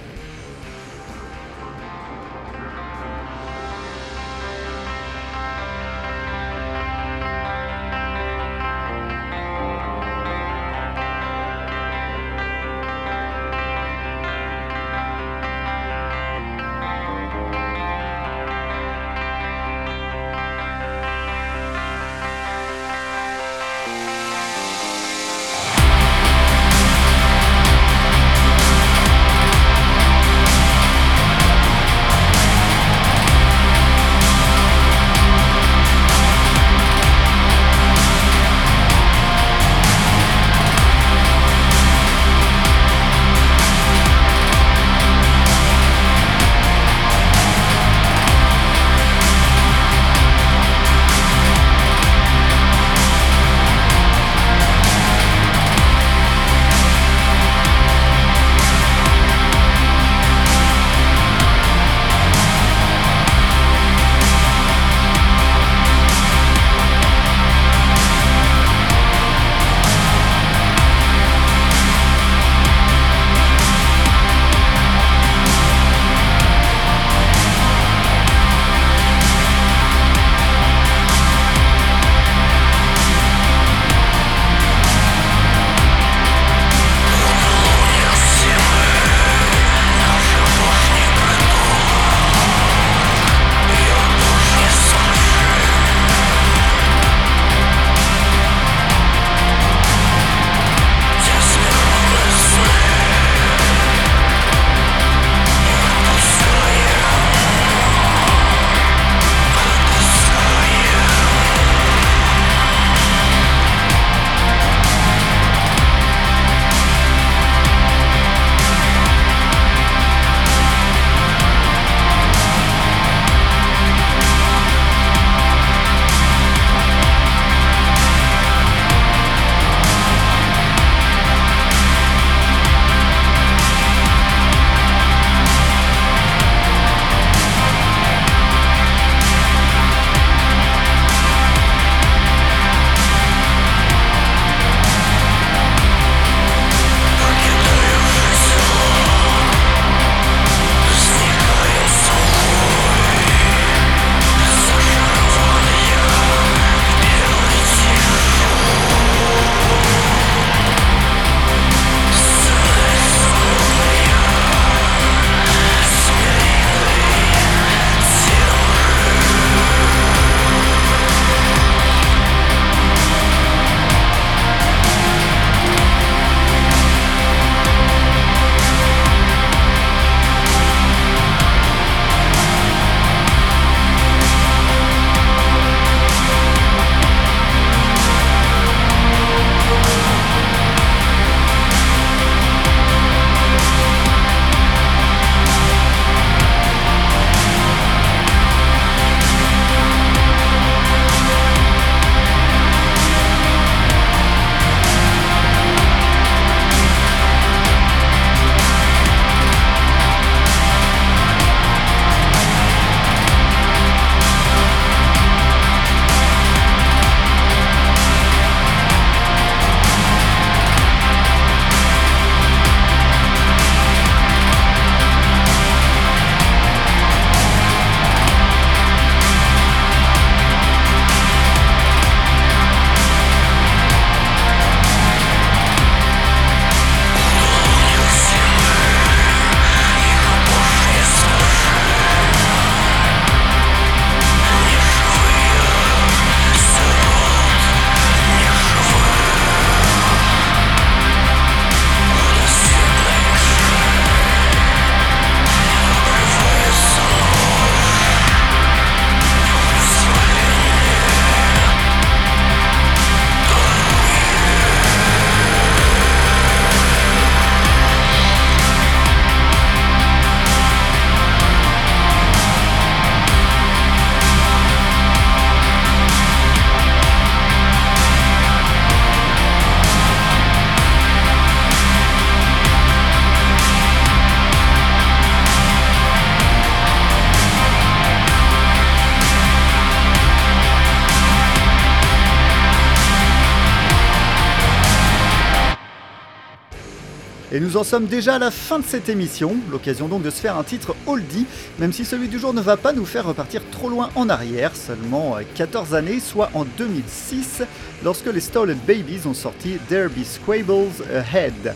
Nous 297.70 297.78
en 297.78 297.84
sommes 297.84 298.08
déjà 298.08 298.36
à 298.36 298.40
la 298.40 298.50
fin 298.50 298.80
de 298.80 298.84
cette 298.84 299.10
émission, 299.10 299.56
l'occasion 299.70 300.08
donc 300.08 300.24
de 300.24 300.32
se 300.32 300.42
faire 300.42 300.58
un 300.58 300.64
titre 300.64 300.96
oldie, 301.06 301.46
même 301.78 301.94
si 301.94 302.04
celui 302.04 302.28
du 302.28 302.40
jour 302.40 302.52
ne 302.52 302.62
va 302.62 302.78
pas 302.78 302.94
nous 302.94 303.06
faire 303.06 303.28
repartir 303.28 303.62
trop 303.70 303.90
loin 303.90 304.10
en 304.16 304.28
arrière, 304.28 304.76
seulement 304.76 305.38
14 305.54 305.94
années, 305.94 306.20
soit 306.20 306.50
en 306.56 306.66
2006, 306.66 307.62
lorsque 308.04 308.26
les 308.26 308.40
Stolen 308.40 308.80
Babies 308.88 309.28
ont 309.28 309.36
sorti 309.36 309.78
Derby 309.88 310.26
Squables 310.26 311.04
Ahead. 311.14 311.76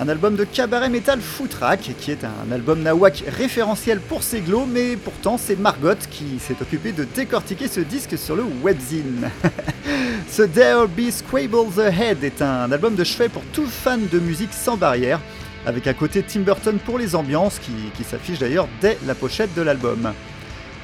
Un 0.00 0.08
album 0.08 0.36
de 0.36 0.44
cabaret 0.44 0.88
metal 0.88 1.20
footrack, 1.20 1.92
qui 1.98 2.10
est 2.10 2.24
un 2.24 2.50
album 2.50 2.82
nawak 2.82 3.24
référentiel 3.28 4.00
pour 4.00 4.22
Seglo, 4.22 4.64
mais 4.66 4.96
pourtant 4.96 5.36
c'est 5.38 5.58
Margot 5.58 5.94
qui 6.10 6.38
s'est 6.38 6.56
occupée 6.60 6.92
de 6.92 7.04
décortiquer 7.04 7.68
ce 7.68 7.80
disque 7.80 8.16
sur 8.16 8.34
le 8.34 8.44
webzine. 8.62 9.30
ce 10.28 10.42
There 10.42 10.88
Be 10.88 11.10
Squables 11.10 11.80
Ahead 11.80 12.24
est 12.24 12.40
un 12.42 12.72
album 12.72 12.94
de 12.94 13.04
chevet 13.04 13.28
pour 13.28 13.44
tout 13.52 13.66
fan 13.66 14.08
de 14.10 14.18
musique 14.18 14.54
sans 14.54 14.76
barrière, 14.76 15.20
avec 15.66 15.86
un 15.86 15.94
côté 15.94 16.22
Tim 16.22 16.40
Burton 16.40 16.78
pour 16.84 16.98
les 16.98 17.14
ambiances, 17.14 17.60
qui 17.60 18.04
s'affiche 18.04 18.38
d'ailleurs 18.38 18.68
dès 18.80 18.98
la 19.06 19.14
pochette 19.14 19.54
de 19.54 19.62
l'album. 19.62 20.12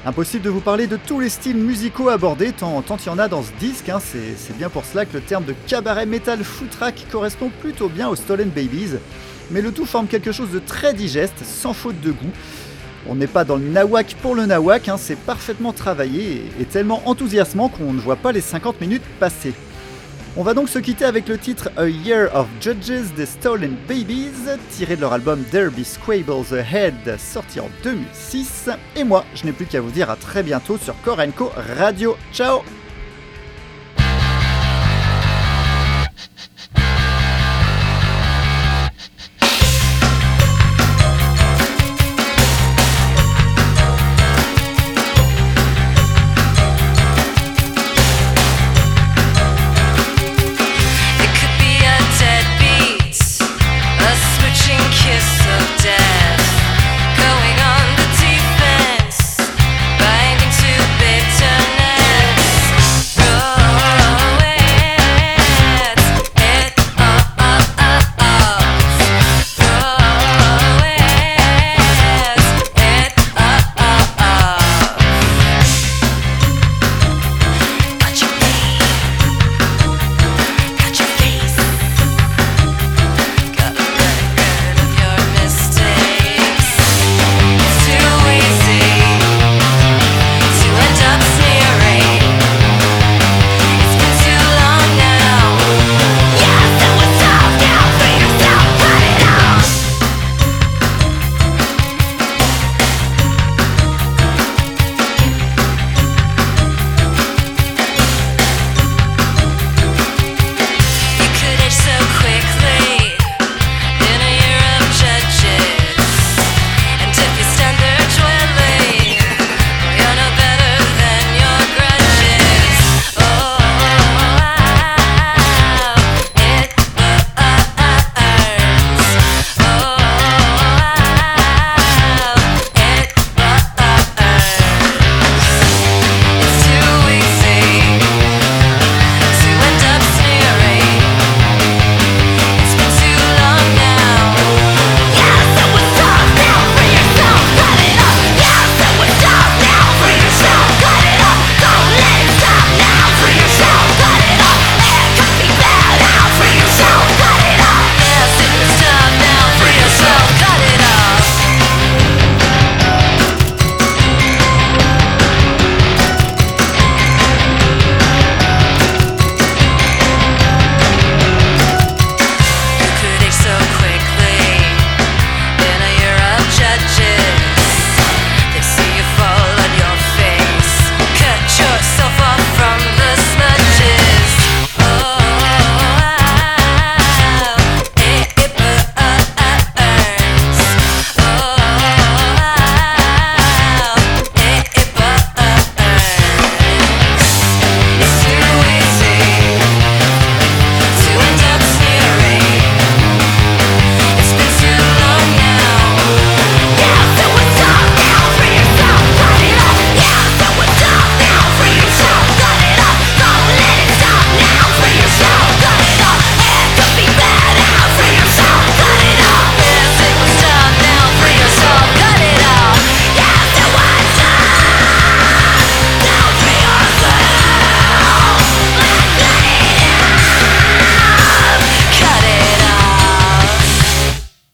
Impossible 0.05 0.43
de 0.43 0.49
vous 0.49 0.61
parler 0.61 0.87
de 0.87 0.95
tous 0.95 1.19
les 1.19 1.27
styles 1.27 1.57
musicaux 1.57 2.07
abordés, 2.07 2.53
tant 2.53 2.81
il 2.81 3.05
y 3.05 3.09
en 3.09 3.19
a 3.19 3.27
dans 3.27 3.43
ce 3.43 3.51
disque, 3.59 3.89
hein. 3.89 3.99
c'est 3.99 4.57
bien 4.57 4.69
pour 4.69 4.85
cela 4.85 5.05
que 5.05 5.13
le 5.13 5.21
terme 5.21 5.43
de 5.43 5.53
cabaret 5.67 6.05
metal 6.05 6.41
footrack 6.41 7.05
correspond 7.11 7.51
plutôt 7.59 7.89
bien 7.89 8.07
aux 8.07 8.15
Stolen 8.15 8.47
Babies, 8.47 8.93
mais 9.51 9.61
le 9.61 9.73
tout 9.73 9.85
forme 9.85 10.07
quelque 10.07 10.31
chose 10.31 10.51
de 10.51 10.59
très 10.59 10.93
digeste, 10.93 11.43
sans 11.43 11.73
faute 11.73 11.99
de 11.99 12.11
goût. 12.11 12.31
On 13.09 13.15
n'est 13.15 13.27
pas 13.27 13.43
dans 13.43 13.57
le 13.57 13.67
nawak 13.67 14.15
pour 14.21 14.35
le 14.35 14.45
nawak, 14.45 14.87
hein, 14.87 14.95
c'est 14.97 15.17
parfaitement 15.17 15.73
travaillé 15.73 16.45
et 16.61 16.65
tellement 16.65 17.01
enthousiasmant 17.05 17.67
qu'on 17.67 17.91
ne 17.91 17.99
voit 17.99 18.15
pas 18.15 18.31
les 18.31 18.41
50 18.41 18.79
minutes 18.79 19.03
passer. 19.19 19.53
On 20.37 20.43
va 20.43 20.53
donc 20.53 20.69
se 20.69 20.79
quitter 20.79 21.05
avec 21.05 21.27
le 21.27 21.37
titre 21.37 21.71
A 21.75 21.87
Year 21.87 22.29
of 22.35 22.47
Judges 22.61 23.13
des 23.15 23.25
Stolen 23.25 23.75
Babies, 23.87 24.29
tiré 24.71 24.95
de 24.95 25.01
leur 25.01 25.13
album 25.13 25.43
Derby 25.51 25.83
Squables 25.83 26.53
Ahead, 26.53 27.17
sorti 27.17 27.59
en 27.59 27.69
2006. 27.83 28.69
Et 28.95 29.03
moi, 29.03 29.25
je 29.33 29.45
n'ai 29.45 29.51
plus 29.51 29.65
qu'à 29.65 29.81
vous 29.81 29.91
dire 29.91 30.09
à 30.09 30.15
très 30.15 30.43
bientôt 30.43 30.77
sur 30.77 30.95
Korenko 31.01 31.51
Radio. 31.77 32.15
Ciao 32.31 32.61